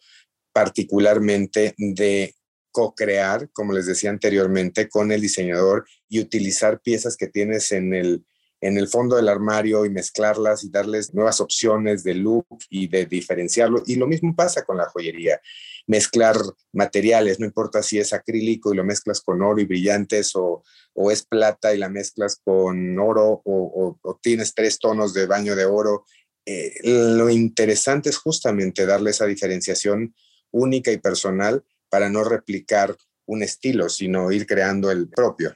particularmente 0.52 1.74
de 1.78 2.34
co-crear, 2.72 3.48
como 3.52 3.72
les 3.72 3.86
decía 3.86 4.10
anteriormente, 4.10 4.88
con 4.88 5.12
el 5.12 5.20
diseñador 5.20 5.86
y 6.08 6.18
utilizar 6.18 6.80
piezas 6.80 7.16
que 7.16 7.28
tienes 7.28 7.70
en 7.70 7.94
el, 7.94 8.24
en 8.64 8.78
el 8.78 8.88
fondo 8.88 9.16
del 9.16 9.28
armario 9.28 9.84
y 9.84 9.90
mezclarlas 9.90 10.64
y 10.64 10.70
darles 10.70 11.12
nuevas 11.12 11.38
opciones 11.42 12.02
de 12.02 12.14
look 12.14 12.46
y 12.70 12.88
de 12.88 13.04
diferenciarlo. 13.04 13.82
Y 13.84 13.96
lo 13.96 14.06
mismo 14.06 14.34
pasa 14.34 14.64
con 14.64 14.78
la 14.78 14.86
joyería. 14.86 15.38
Mezclar 15.86 16.36
materiales, 16.72 17.38
no 17.38 17.44
importa 17.44 17.82
si 17.82 17.98
es 17.98 18.14
acrílico 18.14 18.72
y 18.72 18.76
lo 18.78 18.82
mezclas 18.82 19.20
con 19.20 19.42
oro 19.42 19.60
y 19.60 19.66
brillantes 19.66 20.34
o, 20.34 20.64
o 20.94 21.10
es 21.10 21.26
plata 21.26 21.74
y 21.74 21.78
la 21.78 21.90
mezclas 21.90 22.40
con 22.42 22.98
oro 22.98 23.42
o, 23.44 24.18
tienes 24.22 24.54
tres 24.54 24.78
tonos 24.78 25.12
de 25.12 25.26
baño 25.26 25.54
de 25.54 25.66
oro. 25.66 26.06
Eh, 26.46 26.72
lo 26.84 27.28
interesante 27.28 28.08
es 28.08 28.16
justamente 28.16 28.86
darle 28.86 29.10
esa 29.10 29.26
diferenciación 29.26 30.14
única 30.52 30.90
y 30.90 30.96
personal 30.96 31.62
para 31.90 32.08
no 32.08 32.24
replicar 32.24 32.96
un 33.26 33.42
estilo, 33.42 33.90
sino 33.90 34.32
ir 34.32 34.46
creando 34.46 34.90
el 34.90 35.06
propio. 35.10 35.54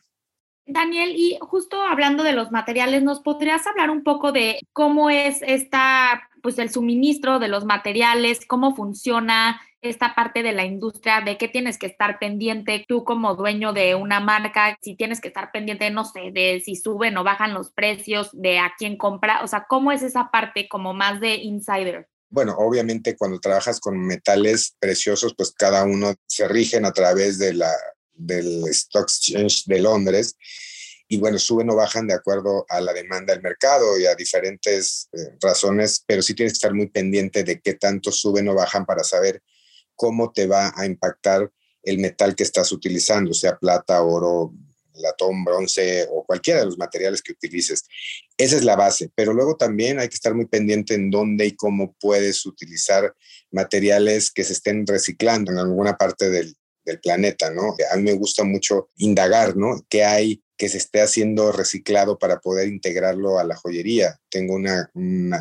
Daniel, 0.68 1.14
y 1.16 1.38
justo 1.40 1.83
hablando 1.83 2.22
de 2.22 2.35
los 2.35 2.50
materiales, 2.50 3.02
¿nos 3.02 3.20
podrías 3.20 3.66
hablar 3.66 3.90
un 3.90 4.04
poco 4.04 4.33
de 4.33 4.61
cómo 4.74 5.09
es 5.09 5.38
esta, 5.40 6.28
pues 6.42 6.59
el 6.59 6.70
suministro 6.70 7.38
de 7.38 7.48
los 7.48 7.64
materiales, 7.64 8.40
cómo 8.46 8.76
funciona 8.76 9.61
esta 9.81 10.14
parte 10.14 10.42
de 10.42 10.52
la 10.52 10.66
industria, 10.66 11.22
de 11.22 11.38
qué 11.38 11.48
tienes 11.48 11.78
que 11.78 11.87
estar 11.87 12.18
pendiente 12.18 12.85
tú 12.87 13.04
como 13.04 13.35
dueño 13.35 13.72
de 13.72 13.94
una 13.94 14.20
marca, 14.20 14.76
si 14.83 14.94
tienes 14.94 15.20
que 15.22 15.28
estar 15.28 15.50
pendiente, 15.52 15.90
no 15.90 16.04
sé, 16.04 16.33
de 16.33 16.61
si 16.62 16.76
suben 16.76 17.16
o 17.16 17.24
bajan 17.24 17.54
los 17.54 17.70
precios, 17.70 18.28
de 18.33 18.59
a 18.59 18.74
quién 18.76 18.98
compra, 18.98 19.42
o 19.42 19.46
sea, 19.46 19.64
¿cómo 19.68 19.90
es 19.90 20.02
esa 20.02 20.31
parte 20.31 20.68
como 20.68 20.92
más 20.92 21.20
de 21.20 21.37
insider? 21.37 22.09
Bueno, 22.28 22.54
obviamente 22.59 23.16
cuando 23.16 23.40
trabajas 23.40 23.81
con 23.81 23.98
metales 23.98 24.76
preciosos, 24.78 25.35
pues 25.35 25.50
cada 25.52 25.85
uno 25.85 26.14
se 26.26 26.46
rigen 26.46 26.85
a 26.85 26.92
través 26.92 27.38
de 27.38 27.54
la 27.54 27.72
del 28.18 28.64
Stock 28.68 29.09
Exchange 29.09 29.64
de 29.66 29.81
Londres. 29.81 30.37
Y 31.09 31.16
bueno, 31.18 31.38
suben 31.38 31.70
o 31.70 31.76
bajan 31.76 32.07
de 32.07 32.14
acuerdo 32.14 32.66
a 32.68 32.81
la 32.81 32.92
demanda 32.92 33.33
del 33.33 33.42
mercado 33.42 33.98
y 33.98 34.04
a 34.04 34.14
diferentes 34.14 35.09
eh, 35.12 35.37
razones, 35.40 36.04
pero 36.07 36.20
sí 36.20 36.35
tienes 36.35 36.52
que 36.52 36.57
estar 36.57 36.74
muy 36.74 36.88
pendiente 36.88 37.44
de 37.44 37.61
qué 37.61 37.74
tanto 37.74 38.12
suben 38.12 38.48
o 38.48 38.54
bajan 38.54 38.85
para 38.85 39.02
saber 39.02 39.42
cómo 39.94 40.33
te 40.33 40.46
va 40.46 40.72
a 40.76 40.85
impactar 40.85 41.50
el 41.83 41.98
metal 41.98 42.35
que 42.35 42.42
estás 42.42 42.70
utilizando, 42.72 43.33
sea 43.33 43.59
plata, 43.59 44.02
oro, 44.02 44.52
latón, 45.00 45.44
bronce 45.44 46.07
o 46.11 46.24
cualquiera 46.24 46.61
de 46.61 46.66
los 46.66 46.76
materiales 46.76 47.22
que 47.22 47.33
utilices. 47.33 47.85
Esa 48.37 48.57
es 48.57 48.64
la 48.64 48.76
base, 48.76 49.11
pero 49.14 49.33
luego 49.33 49.57
también 49.57 49.98
hay 49.98 50.09
que 50.09 50.14
estar 50.14 50.35
muy 50.35 50.46
pendiente 50.46 50.94
en 50.94 51.11
dónde 51.11 51.46
y 51.46 51.57
cómo 51.57 51.96
puedes 51.98 52.44
utilizar 52.44 53.14
materiales 53.50 54.31
que 54.31 54.44
se 54.44 54.52
estén 54.52 54.87
reciclando 54.87 55.52
en 55.52 55.59
alguna 55.59 55.96
parte 55.96 56.28
del, 56.28 56.57
del 56.88 57.01
planeta, 57.01 57.51
¿no? 57.51 57.77
A 57.92 57.96
mí 57.96 58.03
me 58.03 58.14
gusta 58.14 58.44
mucho 58.44 58.88
indagar, 58.96 59.57
¿no? 59.57 59.85
¿Qué 59.88 60.05
hay 60.05 60.42
que 60.57 60.68
se 60.68 60.79
esté 60.79 61.01
haciendo 61.01 61.53
reciclado 61.53 62.18
para 62.18 62.40
poder 62.40 62.68
integrarlo 62.68 63.38
a 63.38 63.44
la 63.44 63.57
joyería? 63.57 64.18
Tengo 64.29 64.55
una, 64.55 64.90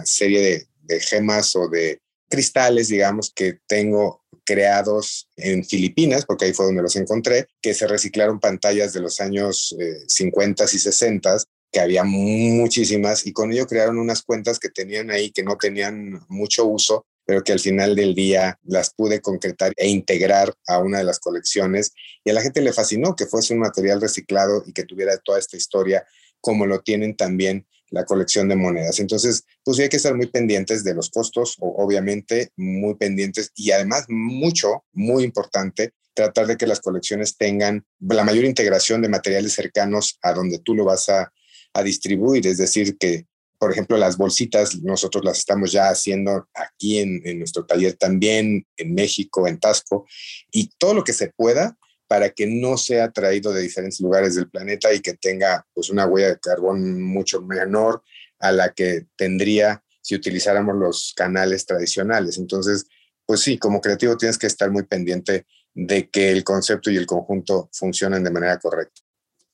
serie 0.06 0.68
de, 0.84 1.00
gemas 1.00 1.56
o 1.56 1.68
de 1.70 2.00
cristales, 2.30 2.90
digamos, 2.90 3.32
que 3.34 3.60
tengo 3.68 4.24
creados 4.46 5.30
en 5.36 5.66
Filipinas, 5.66 6.26
porque 6.26 6.46
ahí 6.46 6.54
fue 6.54 6.66
donde 6.66 6.84
los 6.84 6.96
encontré, 6.96 7.48
que 7.62 7.74
se 7.74 7.88
reciclaron 7.88 8.40
pantallas 8.40 8.94
de 8.94 9.00
los 9.00 9.20
años 9.20 9.76
50 10.08 10.64
eh, 10.64 10.68
y 10.72 10.80
60 10.80 11.38
que 11.72 11.80
había 11.82 12.04
muchísimas 12.06 13.26
y 13.26 13.34
con 13.34 13.52
ello 13.52 13.68
crearon 13.68 14.00
unas 14.00 14.22
cuentas 14.22 14.58
que 14.58 14.70
tenían 14.70 15.12
ahí 15.12 15.32
que 15.32 15.44
no 15.44 15.58
tenían 15.58 16.22
mucho 16.30 16.66
uso 16.66 17.06
pero 17.28 17.44
que 17.44 17.52
al 17.52 17.60
final 17.60 17.94
del 17.94 18.16
día 18.16 18.58
las 18.63 18.94
pude 18.94 19.22
concretar 19.22 19.74
e 19.76 19.90
integrar 19.90 20.56
a 20.66 20.80
una 20.80 21.00
de 21.00 21.04
las 21.04 21.20
colecciones 21.20 21.92
y 22.24 22.30
a 22.30 22.34
la 22.34 22.42
gente 22.42 22.62
le 22.62 22.72
fascinó 22.72 23.18
que 23.18 23.26
fuese 23.26 23.54
un 23.54 23.60
material 23.60 24.00
reciclado 24.00 24.63
y 24.66 24.72
que 24.72 24.86
tuviera 24.86 25.18
toda 25.18 25.38
esta 25.38 25.58
historia 25.58 26.08
como 26.40 26.66
lo 26.66 26.80
tienen 26.80 27.18
también 27.18 27.68
la 27.90 28.06
colección 28.06 28.48
de 28.48 28.56
monedas. 28.56 29.02
Entonces, 29.02 29.44
pues 29.63 29.78
hay 29.80 29.90
que 29.90 29.98
estar 29.98 30.16
muy 30.16 30.28
pendientes 30.28 30.86
de 30.86 30.94
los 30.94 31.10
costos, 31.10 31.58
obviamente, 31.60 32.52
muy 32.56 32.96
pendientes 32.96 33.52
y 33.56 33.72
además 33.72 34.06
mucho, 34.08 34.86
muy 34.94 35.26
importante, 35.26 35.92
tratar 36.13 36.48
de 36.48 36.56
que 36.56 36.66
las 36.66 36.80
colecciones 36.80 37.36
tengan 37.36 37.86
la 38.00 38.24
mayor 38.24 38.46
integración 38.46 39.02
de 39.02 39.10
materiales 39.10 39.52
cercanos 39.52 40.18
a 40.22 40.32
donde 40.32 40.60
tú 40.60 40.76
lo 40.76 40.86
vas 40.86 41.10
a, 41.10 41.34
a 41.74 41.84
distribuir, 41.84 42.48
es 42.48 42.58
decir, 42.58 42.98
que 42.98 43.28
por 43.60 43.72
ejemplo, 43.72 43.98
las 43.98 44.17
bolsitas, 44.17 44.82
nosotros 44.82 45.24
las 45.24 45.39
estamos 45.39 45.72
ya 45.72 45.89
haciendo 45.89 46.48
aquí 46.54 47.00
en, 47.00 47.39
nuestro 47.39 47.65
taller 47.65 47.93
también, 47.93 48.65
en 48.78 48.93
México, 48.93 49.48
en 49.48 49.60
Tasco, 49.60 50.06
y 50.52 50.70
todo 50.78 50.93
lo 50.93 51.04
que 51.04 51.13
se 51.13 51.32
pueda 51.36 51.78
para 52.08 52.30
que 52.30 52.48
no 52.48 52.78
sea 52.78 53.12
traído 53.12 53.52
de 53.52 53.62
diferentes 53.62 54.00
lugares 54.00 54.36
del 54.36 54.50
planeta 54.50 54.93
y 54.93 55.02
que 55.02 55.13
tenga 55.13 55.65
pues 55.74 55.89
una 55.89 56.06
huella 56.06 56.30
de 56.30 56.39
carbón 56.39 57.02
mucho 57.02 57.41
menor 57.41 58.02
a 58.39 58.52
la 58.52 58.74
que 58.74 59.08
tendría 59.15 59.84
si 60.02 60.15
utilizáramos 60.15 60.76
los 60.76 61.13
canales 61.15 61.65
tradicionales. 61.65 62.38
Entonces, 62.38 62.86
pues 63.26 63.41
sí, 63.41 63.58
como 63.58 63.82
creativo 63.82 64.15
tienes 64.15 64.38
que 64.38 64.48
estar 64.48 64.72
muy 64.72 64.84
pendiente 64.84 65.46
de 65.74 66.10
que 66.10 66.32
el 66.32 66.43
concepto 66.43 66.89
y 66.89 66.96
el 66.96 67.06
conjunto 67.06 67.70
funcionen 67.74 68.24
de 68.24 68.32
manera 68.32 68.58
correcta, 68.58 69.02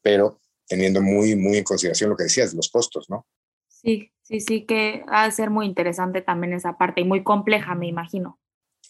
pero 0.01 0.39
teniendo 0.67 1.01
muy, 1.01 1.35
muy 1.35 1.57
en 1.57 1.63
consideración 1.63 2.11
lo 2.11 2.15
que 2.15 2.23
decías, 2.23 2.53
los 2.53 2.69
costos, 2.69 3.09
¿no? 3.09 3.27
Sí, 3.83 4.13
Sí, 4.23 4.39
sí, 4.39 4.65
que 4.65 5.03
ha 5.09 5.25
de 5.25 5.31
ser 5.31 5.49
muy 5.49 5.65
interesante 5.65 6.21
también 6.21 6.53
esa 6.53 6.77
parte 6.77 7.01
y 7.01 7.03
muy 7.03 7.23
compleja, 7.23 7.75
me 7.75 7.87
imagino. 7.87 8.39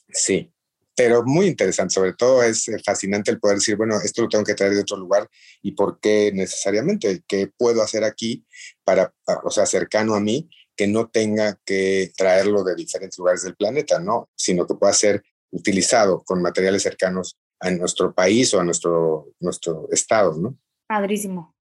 Sí, 0.10 0.53
pero 0.95 1.23
muy 1.25 1.47
interesante. 1.47 1.95
Sobre 1.95 2.13
todo 2.13 2.43
es 2.43 2.67
eh, 2.67 2.77
fascinante 2.86 3.32
el 3.32 3.39
poder 3.39 3.58
decir, 3.58 3.75
bueno, 3.75 3.95
esto 4.03 4.21
lo 4.21 4.29
tengo 4.29 4.43
que 4.43 4.53
traer 4.53 4.73
de 4.73 4.82
otro 4.82 4.95
lugar 4.95 5.27
y 5.63 5.71
por 5.71 5.99
qué 5.99 6.32
necesariamente, 6.34 7.23
qué 7.27 7.51
puedo 7.58 7.82
hacer 7.82 8.03
aquí 8.03 8.45
para, 8.84 9.12
o 9.43 9.49
sea, 9.49 9.65
cercano 9.65 10.13
a 10.13 10.19
mí, 10.19 10.47
que 10.75 10.86
no 10.86 11.10
tenga 11.10 11.60
que 11.65 12.12
traerlo 12.15 12.63
de 12.63 12.75
diferentes 12.75 13.17
lugares 13.17 13.41
del 13.41 13.56
planeta, 13.56 13.99
¿no? 13.99 14.29
Sino 14.36 14.67
que 14.67 14.75
pueda 14.75 14.93
ser 14.93 15.23
utilizado 15.49 16.23
con 16.23 16.43
materiales 16.43 16.84
cercanos 16.84 17.39
a 17.60 17.71
nuestro 17.71 18.13
país 18.13 18.53
o 18.53 18.60
a 18.60 18.63
nuestro, 18.63 19.34
nuestro 19.39 19.88
estado, 19.91 20.38
¿no? 20.38 20.58
Padrísimo. 20.88 21.53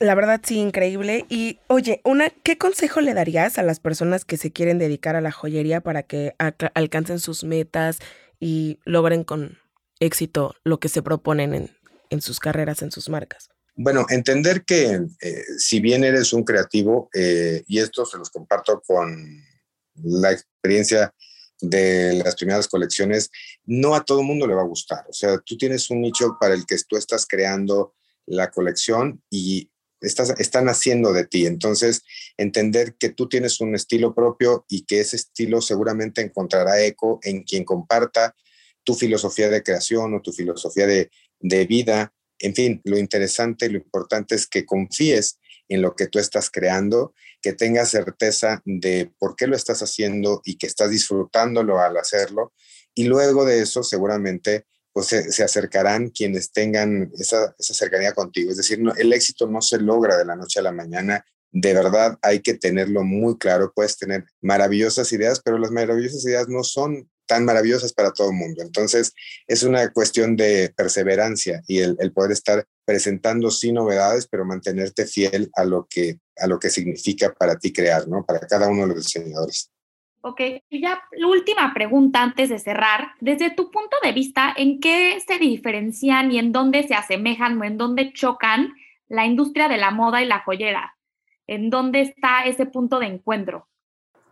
La 0.00 0.14
verdad, 0.14 0.40
sí, 0.44 0.58
increíble. 0.58 1.26
Y 1.28 1.58
oye, 1.66 2.00
una, 2.04 2.30
¿qué 2.30 2.56
consejo 2.56 3.00
le 3.00 3.14
darías 3.14 3.58
a 3.58 3.62
las 3.62 3.80
personas 3.80 4.24
que 4.24 4.36
se 4.36 4.52
quieren 4.52 4.78
dedicar 4.78 5.16
a 5.16 5.20
la 5.20 5.32
joyería 5.32 5.80
para 5.80 6.04
que 6.04 6.34
alcancen 6.74 7.18
sus 7.18 7.42
metas 7.42 7.98
y 8.38 8.78
logren 8.84 9.24
con 9.24 9.58
éxito 9.98 10.54
lo 10.62 10.78
que 10.78 10.88
se 10.88 11.02
proponen 11.02 11.54
en, 11.54 11.70
en 12.10 12.20
sus 12.20 12.38
carreras, 12.38 12.82
en 12.82 12.92
sus 12.92 13.08
marcas? 13.08 13.48
Bueno, 13.74 14.06
entender 14.08 14.64
que 14.64 15.00
eh, 15.20 15.42
si 15.56 15.80
bien 15.80 16.02
eres 16.02 16.32
un 16.32 16.42
creativo, 16.44 17.08
eh, 17.14 17.62
y 17.66 17.78
esto 17.78 18.04
se 18.04 18.18
los 18.18 18.30
comparto 18.30 18.82
con 18.84 19.42
la 20.02 20.32
experiencia 20.32 21.14
de 21.60 22.20
las 22.24 22.34
primeras 22.36 22.68
colecciones, 22.68 23.30
no 23.66 23.94
a 23.94 24.04
todo 24.04 24.20
el 24.20 24.26
mundo 24.26 24.46
le 24.46 24.54
va 24.54 24.62
a 24.62 24.66
gustar. 24.66 25.04
O 25.08 25.12
sea, 25.12 25.38
tú 25.38 25.56
tienes 25.56 25.90
un 25.90 26.00
nicho 26.00 26.36
para 26.40 26.54
el 26.54 26.66
que 26.66 26.76
tú 26.88 26.96
estás 26.96 27.26
creando 27.26 27.94
la 28.26 28.50
colección 28.50 29.22
y 29.30 29.70
estás, 30.00 30.34
están 30.38 30.68
haciendo 30.68 31.12
de 31.12 31.26
ti. 31.26 31.46
Entonces, 31.46 32.02
entender 32.36 32.96
que 32.98 33.10
tú 33.10 33.28
tienes 33.28 33.60
un 33.60 33.74
estilo 33.74 34.14
propio 34.14 34.64
y 34.68 34.84
que 34.84 35.00
ese 35.00 35.16
estilo 35.16 35.60
seguramente 35.60 36.20
encontrará 36.20 36.82
eco 36.82 37.18
en 37.22 37.42
quien 37.42 37.64
comparta 37.64 38.34
tu 38.84 38.94
filosofía 38.94 39.48
de 39.48 39.62
creación 39.62 40.14
o 40.14 40.22
tu 40.22 40.32
filosofía 40.32 40.86
de, 40.86 41.10
de 41.40 41.66
vida. 41.66 42.12
En 42.38 42.54
fin, 42.54 42.80
lo 42.84 42.98
interesante 42.98 43.68
lo 43.68 43.78
importante 43.78 44.34
es 44.34 44.46
que 44.46 44.64
confíes 44.64 45.38
en 45.68 45.82
lo 45.82 45.94
que 45.94 46.06
tú 46.06 46.18
estás 46.18 46.50
creando, 46.50 47.14
que 47.42 47.52
tengas 47.52 47.90
certeza 47.90 48.62
de 48.64 49.12
por 49.18 49.36
qué 49.36 49.46
lo 49.46 49.56
estás 49.56 49.82
haciendo 49.82 50.40
y 50.44 50.56
que 50.56 50.66
estás 50.66 50.90
disfrutándolo 50.90 51.80
al 51.80 51.96
hacerlo. 51.96 52.52
Y 52.94 53.04
luego 53.04 53.44
de 53.44 53.60
eso, 53.60 53.82
seguramente 53.82 54.66
pues 54.98 55.32
se, 55.32 55.44
acercarán 55.44 56.10
quienes 56.10 56.50
tengan 56.50 57.12
esa, 57.16 57.54
cercanía 57.60 58.14
contigo. 58.14 58.50
Es 58.50 58.56
decir, 58.56 58.80
el 58.96 59.12
éxito 59.12 59.46
no 59.46 59.62
se 59.62 59.78
logra 59.78 60.16
de 60.16 60.24
la 60.24 60.34
noche 60.34 60.58
a 60.58 60.62
la 60.64 60.72
mañana. 60.72 61.24
De 61.52 61.72
verdad 61.72 62.18
hay 62.20 62.40
que 62.40 62.54
tenerlo 62.54 63.04
muy 63.04 63.38
claro. 63.38 63.72
Puedes 63.72 63.96
tener 63.96 64.24
maravillosas 64.40 65.12
ideas, 65.12 65.40
pero 65.40 65.56
las 65.56 65.70
maravillosas 65.70 66.24
ideas 66.24 66.48
no 66.48 66.64
son 66.64 67.08
tan 67.26 67.44
maravillosas 67.44 67.92
para 67.92 68.10
todo 68.10 68.30
el 68.30 68.36
mundo. 68.36 68.60
Entonces, 68.60 69.12
es 69.46 69.62
una 69.62 69.88
cuestión 69.92 70.34
de 70.34 70.74
perseverancia 70.76 71.62
y 71.68 71.78
el, 71.78 71.96
el, 72.00 72.12
poder 72.12 72.32
estar 72.32 72.66
presentando 72.84 73.52
sí 73.52 73.70
novedades, 73.70 74.26
pero 74.26 74.44
mantenerte 74.44 75.06
fiel 75.06 75.48
a 75.54 75.64
lo 75.64 75.86
que 75.88 76.18
a 76.38 76.48
lo 76.48 76.58
que 76.58 76.70
significa 76.70 77.32
para 77.34 77.56
ti 77.56 77.72
crear, 77.72 78.08
¿no? 78.08 78.24
Para 78.26 78.40
cada 78.40 78.68
uno 78.68 78.82
de 78.82 78.94
los 78.94 79.04
diseñadores. 79.04 79.70
Ok, 80.20 80.40
y 80.68 80.80
ya 80.82 81.00
la 81.12 81.28
última 81.28 81.72
pregunta 81.72 82.22
antes 82.22 82.48
de 82.48 82.58
cerrar. 82.58 83.12
Desde 83.20 83.50
tu 83.50 83.70
punto 83.70 83.96
de 84.02 84.12
vista, 84.12 84.52
¿en 84.56 84.80
qué 84.80 85.18
se 85.24 85.38
diferencian 85.38 86.32
y 86.32 86.38
en 86.38 86.50
dónde 86.50 86.86
se 86.86 86.94
asemejan 86.94 87.60
o 87.60 87.64
en 87.64 87.78
dónde 87.78 88.12
chocan 88.12 88.74
la 89.08 89.26
industria 89.26 89.68
de 89.68 89.76
la 89.76 89.92
moda 89.92 90.22
y 90.22 90.26
la 90.26 90.40
joyera? 90.40 90.96
¿En 91.46 91.70
dónde 91.70 92.00
está 92.00 92.44
ese 92.46 92.66
punto 92.66 92.98
de 92.98 93.06
encuentro? 93.06 93.68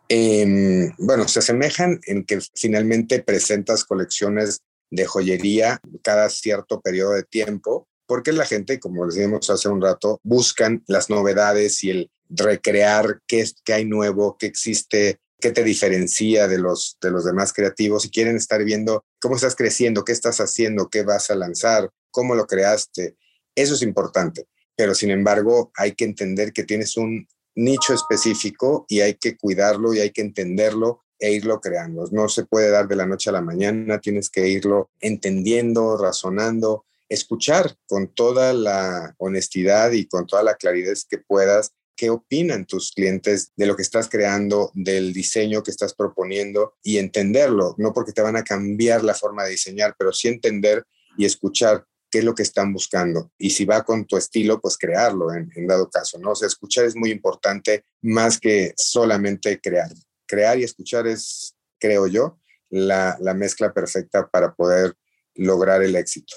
Em, 0.08 0.92
bueno, 0.98 1.26
se 1.28 1.38
asemejan 1.38 2.00
en 2.06 2.24
que 2.24 2.40
finalmente 2.54 3.22
presentas 3.22 3.84
colecciones 3.84 4.60
de 4.90 5.06
joyería 5.06 5.80
cada 6.02 6.28
cierto 6.28 6.80
periodo 6.80 7.12
de 7.12 7.24
tiempo, 7.24 7.88
porque 8.06 8.32
la 8.32 8.44
gente, 8.44 8.78
como 8.78 9.06
decíamos 9.06 9.50
hace 9.50 9.68
un 9.68 9.80
rato, 9.80 10.20
buscan 10.22 10.82
las 10.86 11.10
novedades 11.10 11.82
y 11.84 11.90
el 11.90 12.10
recrear 12.28 13.20
qué, 13.26 13.44
qué 13.64 13.72
hay 13.72 13.84
nuevo, 13.84 14.36
qué 14.38 14.46
existe 14.46 15.20
qué 15.40 15.50
te 15.50 15.62
diferencia 15.62 16.48
de 16.48 16.58
los, 16.58 16.96
de 17.00 17.10
los 17.10 17.24
demás 17.24 17.52
creativos 17.52 18.04
y 18.04 18.10
quieren 18.10 18.36
estar 18.36 18.64
viendo 18.64 19.04
cómo 19.20 19.36
estás 19.36 19.54
creciendo, 19.54 20.04
qué 20.04 20.12
estás 20.12 20.40
haciendo, 20.40 20.88
qué 20.88 21.02
vas 21.02 21.30
a 21.30 21.34
lanzar, 21.34 21.90
cómo 22.10 22.34
lo 22.34 22.46
creaste. 22.46 23.16
Eso 23.54 23.74
es 23.74 23.82
importante, 23.82 24.46
pero 24.74 24.94
sin 24.94 25.10
embargo 25.10 25.70
hay 25.74 25.92
que 25.92 26.04
entender 26.04 26.52
que 26.52 26.64
tienes 26.64 26.96
un 26.96 27.26
nicho 27.54 27.94
específico 27.94 28.86
y 28.88 29.00
hay 29.00 29.14
que 29.14 29.36
cuidarlo 29.36 29.94
y 29.94 30.00
hay 30.00 30.10
que 30.10 30.20
entenderlo 30.20 31.02
e 31.18 31.32
irlo 31.32 31.60
creando. 31.60 32.06
No 32.12 32.28
se 32.28 32.44
puede 32.44 32.70
dar 32.70 32.88
de 32.88 32.96
la 32.96 33.06
noche 33.06 33.30
a 33.30 33.32
la 33.32 33.40
mañana, 33.40 34.00
tienes 34.00 34.28
que 34.28 34.48
irlo 34.48 34.90
entendiendo, 35.00 35.96
razonando, 35.96 36.84
escuchar 37.08 37.76
con 37.86 38.08
toda 38.08 38.52
la 38.52 39.14
honestidad 39.18 39.92
y 39.92 40.06
con 40.06 40.26
toda 40.26 40.42
la 40.42 40.56
claridad 40.56 40.94
que 41.08 41.18
puedas 41.18 41.72
qué 41.96 42.10
opinan 42.10 42.66
tus 42.66 42.92
clientes 42.92 43.52
de 43.56 43.66
lo 43.66 43.74
que 43.74 43.82
estás 43.82 44.08
creando, 44.08 44.70
del 44.74 45.12
diseño 45.12 45.62
que 45.62 45.70
estás 45.70 45.94
proponiendo 45.94 46.74
y 46.82 46.98
entenderlo, 46.98 47.74
no 47.78 47.92
porque 47.92 48.12
te 48.12 48.22
van 48.22 48.36
a 48.36 48.44
cambiar 48.44 49.02
la 49.02 49.14
forma 49.14 49.44
de 49.44 49.50
diseñar, 49.50 49.94
pero 49.98 50.12
sí 50.12 50.28
entender 50.28 50.84
y 51.16 51.24
escuchar 51.24 51.84
qué 52.10 52.18
es 52.18 52.24
lo 52.24 52.34
que 52.34 52.42
están 52.42 52.72
buscando. 52.72 53.32
Y 53.38 53.50
si 53.50 53.64
va 53.64 53.82
con 53.82 54.06
tu 54.06 54.16
estilo, 54.16 54.60
pues 54.60 54.76
crearlo 54.78 55.32
en, 55.32 55.66
dado 55.66 55.88
caso, 55.90 56.18
¿no? 56.18 56.32
O 56.32 56.34
sea, 56.34 56.46
escuchar 56.46 56.84
es 56.84 56.94
muy 56.94 57.10
importante 57.10 57.84
más 58.02 58.38
que 58.38 58.72
solamente 58.76 59.60
crear. 59.60 59.90
Crear 60.26 60.58
y 60.58 60.64
escuchar 60.64 61.06
es, 61.06 61.56
creo 61.78 62.06
yo, 62.06 62.38
la, 62.70 63.16
mezcla 63.34 63.72
perfecta 63.72 64.28
para 64.28 64.54
poder 64.54 64.94
lograr 65.34 65.82
el 65.82 65.96
éxito. 65.96 66.36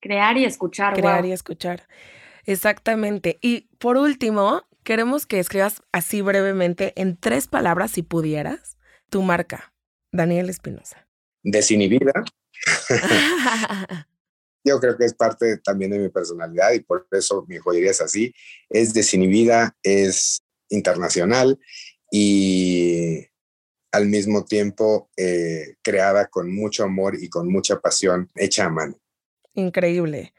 Crear 0.00 0.36
y 0.36 0.44
escuchar. 0.44 0.94
Crear 0.94 1.24
y 1.24 1.32
escuchar. 1.32 1.86
Exactamente. 2.44 3.38
Y 3.40 3.68
por 3.78 3.96
último, 3.96 4.64
Queremos 4.84 5.26
que 5.26 5.38
escribas 5.38 5.82
así 5.92 6.22
brevemente, 6.22 6.92
en 6.96 7.16
tres 7.16 7.46
palabras, 7.46 7.92
si 7.92 8.02
pudieras, 8.02 8.76
tu 9.10 9.22
marca, 9.22 9.72
Daniel 10.10 10.50
Espinosa. 10.50 11.06
Desinhibida. 11.42 12.12
Yo 14.64 14.80
creo 14.80 14.96
que 14.96 15.04
es 15.04 15.14
parte 15.14 15.58
también 15.58 15.90
de 15.90 15.98
mi 15.98 16.08
personalidad 16.08 16.72
y 16.72 16.80
por 16.80 17.06
eso 17.12 17.44
mi 17.48 17.58
joyería 17.58 17.90
es 17.90 18.00
así. 18.00 18.34
Es 18.68 18.92
desinhibida, 18.94 19.76
es 19.82 20.42
internacional 20.68 21.58
y 22.10 23.26
al 23.92 24.06
mismo 24.06 24.44
tiempo 24.44 25.10
eh, 25.16 25.76
creada 25.82 26.26
con 26.26 26.52
mucho 26.52 26.84
amor 26.84 27.16
y 27.20 27.28
con 27.28 27.50
mucha 27.50 27.80
pasión, 27.80 28.30
hecha 28.34 28.64
a 28.64 28.70
mano. 28.70 28.96
Increíble. 29.54 30.32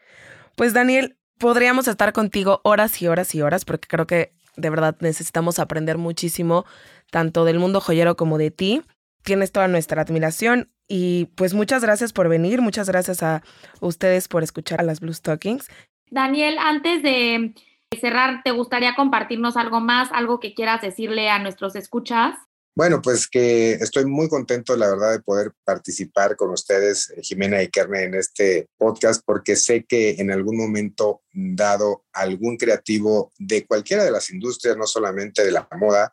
Pues 0.55 0.73
Daniel, 0.73 1.17
podríamos 1.37 1.87
estar 1.87 2.13
contigo 2.13 2.61
horas 2.63 3.01
y 3.01 3.07
horas 3.07 3.33
y 3.35 3.41
horas 3.41 3.65
porque 3.65 3.87
creo 3.87 4.07
que 4.07 4.33
de 4.55 4.69
verdad 4.69 4.95
necesitamos 4.99 5.59
aprender 5.59 5.97
muchísimo, 5.97 6.65
tanto 7.11 7.45
del 7.45 7.59
mundo 7.59 7.81
joyero 7.81 8.15
como 8.15 8.37
de 8.37 8.51
ti. 8.51 8.81
Tienes 9.23 9.51
toda 9.51 9.67
nuestra 9.67 10.01
admiración 10.01 10.69
y 10.87 11.25
pues 11.35 11.53
muchas 11.53 11.83
gracias 11.83 12.13
por 12.13 12.27
venir, 12.27 12.61
muchas 12.61 12.87
gracias 12.87 13.23
a 13.23 13.41
ustedes 13.79 14.27
por 14.27 14.43
escuchar 14.43 14.81
a 14.81 14.83
las 14.83 14.99
Blue 14.99 15.13
Stockings. 15.13 15.69
Daniel, 16.09 16.57
antes 16.59 17.01
de 17.01 17.53
cerrar, 17.99 18.41
¿te 18.43 18.51
gustaría 18.51 18.95
compartirnos 18.95 19.57
algo 19.57 19.79
más, 19.79 20.11
algo 20.11 20.39
que 20.39 20.53
quieras 20.53 20.81
decirle 20.81 21.29
a 21.29 21.39
nuestros 21.39 21.75
escuchas? 21.75 22.35
Bueno, 22.75 23.03
pues 23.03 23.27
que 23.27 23.73
estoy 23.73 24.05
muy 24.05 24.27
contento, 24.27 24.75
la 24.75 24.89
verdad, 24.89 25.11
de 25.11 25.19
poder 25.19 25.51
participar 25.63 26.35
con 26.35 26.49
ustedes, 26.49 27.13
Jimena 27.21 27.61
y 27.61 27.67
Kerne, 27.67 28.05
en 28.05 28.15
este 28.15 28.67
podcast, 28.77 29.21
porque 29.23 29.55
sé 29.55 29.85
que 29.87 30.15
en 30.17 30.31
algún 30.31 30.57
momento 30.57 31.21
dado 31.31 32.03
algún 32.13 32.57
creativo 32.57 33.31
de 33.37 33.67
cualquiera 33.67 34.03
de 34.03 34.09
las 34.09 34.31
industrias, 34.31 34.75
no 34.75 34.87
solamente 34.87 35.45
de 35.45 35.51
la 35.51 35.67
moda, 35.77 36.11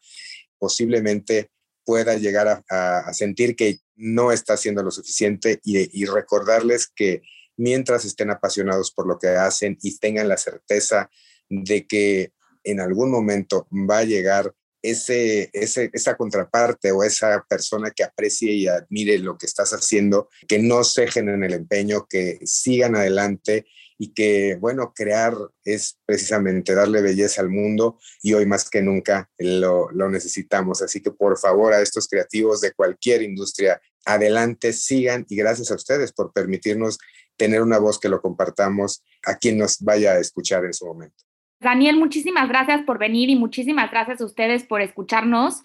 posiblemente 0.58 1.50
pueda 1.82 2.16
llegar 2.16 2.62
a, 2.68 3.12
sentir 3.14 3.56
que 3.56 3.78
no 3.96 4.30
está 4.30 4.52
haciendo 4.52 4.82
lo 4.82 4.90
suficiente 4.90 5.60
y, 5.64 5.98
y 5.98 6.04
recordarles 6.04 6.88
que 6.94 7.22
mientras 7.56 8.04
estén 8.04 8.28
apasionados 8.28 8.92
por 8.92 9.06
lo 9.06 9.18
que 9.18 9.28
hacen 9.28 9.78
y 9.80 9.96
tengan 9.98 10.28
la 10.28 10.36
certeza 10.36 11.08
de 11.48 11.86
que 11.86 12.32
en 12.64 12.80
algún 12.80 13.10
momento 13.10 13.66
va 13.72 13.98
a 13.98 14.04
llegar 14.04 14.54
ese, 14.82 15.50
esa 15.52 16.16
contraparte 16.16 16.92
o 16.92 17.02
esa 17.02 17.44
persona 17.48 17.90
que 17.90 18.04
aprecie 18.04 18.52
y 18.52 18.66
admire 18.66 19.18
lo 19.18 19.36
que 19.36 19.46
estás 19.46 19.72
haciendo, 19.72 20.28
que 20.48 20.58
no 20.58 20.84
cejen 20.84 21.28
en 21.28 21.44
el 21.44 21.54
empeño, 21.54 22.06
que 22.08 22.40
sigan 22.44 22.96
adelante 22.96 23.66
y 23.98 24.14
que, 24.14 24.56
bueno, 24.58 24.94
crear 24.94 25.34
es 25.62 25.98
precisamente 26.06 26.74
darle 26.74 27.02
belleza 27.02 27.42
al 27.42 27.50
mundo 27.50 27.98
y 28.22 28.32
hoy 28.32 28.46
más 28.46 28.70
que 28.70 28.80
nunca 28.80 29.30
lo, 29.36 29.90
lo 29.90 30.08
necesitamos. 30.08 30.80
Así 30.80 31.02
que 31.02 31.10
por 31.10 31.38
favor 31.38 31.74
a 31.74 31.82
estos 31.82 32.08
creativos 32.08 32.62
de 32.62 32.72
cualquier 32.72 33.20
industria, 33.20 33.80
adelante, 34.06 34.72
sigan 34.72 35.26
y 35.28 35.36
gracias 35.36 35.70
a 35.70 35.74
ustedes 35.74 36.12
por 36.12 36.32
permitirnos 36.32 36.98
tener 37.36 37.60
una 37.60 37.78
voz 37.78 37.98
que 37.98 38.08
lo 38.08 38.22
compartamos 38.22 39.04
a 39.24 39.36
quien 39.36 39.58
nos 39.58 39.80
vaya 39.80 40.12
a 40.12 40.18
escuchar 40.18 40.64
en 40.64 40.72
su 40.72 40.86
momento. 40.86 41.24
Daniel, 41.60 41.98
muchísimas 41.98 42.48
gracias 42.48 42.82
por 42.82 42.98
venir 42.98 43.28
y 43.28 43.36
muchísimas 43.36 43.90
gracias 43.90 44.20
a 44.22 44.24
ustedes 44.24 44.64
por 44.64 44.80
escucharnos. 44.80 45.62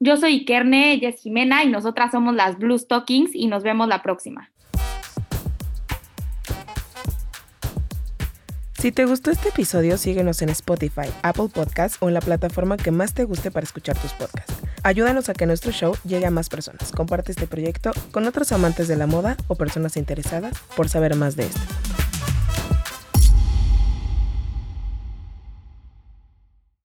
Yo 0.00 0.16
soy 0.16 0.36
Ikerne, 0.36 0.92
ella 0.92 1.10
es 1.10 1.20
Jimena 1.20 1.62
y 1.62 1.68
nosotras 1.68 2.12
somos 2.12 2.34
las 2.34 2.58
Blue 2.58 2.78
Stockings 2.78 3.34
y 3.34 3.46
nos 3.46 3.62
vemos 3.62 3.88
la 3.88 4.02
próxima. 4.02 4.50
Si 8.78 8.90
te 8.90 9.04
gustó 9.04 9.30
este 9.30 9.50
episodio, 9.50 9.96
síguenos 9.98 10.40
en 10.42 10.48
Spotify, 10.50 11.08
Apple 11.22 11.48
Podcasts 11.52 11.98
o 12.00 12.08
en 12.08 12.14
la 12.14 12.20
plataforma 12.20 12.76
que 12.76 12.90
más 12.90 13.14
te 13.14 13.24
guste 13.24 13.50
para 13.50 13.64
escuchar 13.64 13.98
tus 13.98 14.12
podcasts. 14.12 14.54
Ayúdanos 14.82 15.28
a 15.28 15.34
que 15.34 15.46
nuestro 15.46 15.72
show 15.72 15.94
llegue 16.04 16.26
a 16.26 16.30
más 16.30 16.48
personas. 16.48 16.90
Comparte 16.92 17.32
este 17.32 17.46
proyecto 17.46 17.92
con 18.12 18.26
otros 18.26 18.52
amantes 18.52 18.88
de 18.88 18.96
la 18.96 19.06
moda 19.06 19.36
o 19.48 19.54
personas 19.54 19.96
interesadas 19.96 20.58
por 20.76 20.88
saber 20.88 21.16
más 21.16 21.36
de 21.36 21.44
esto. 21.44 22.03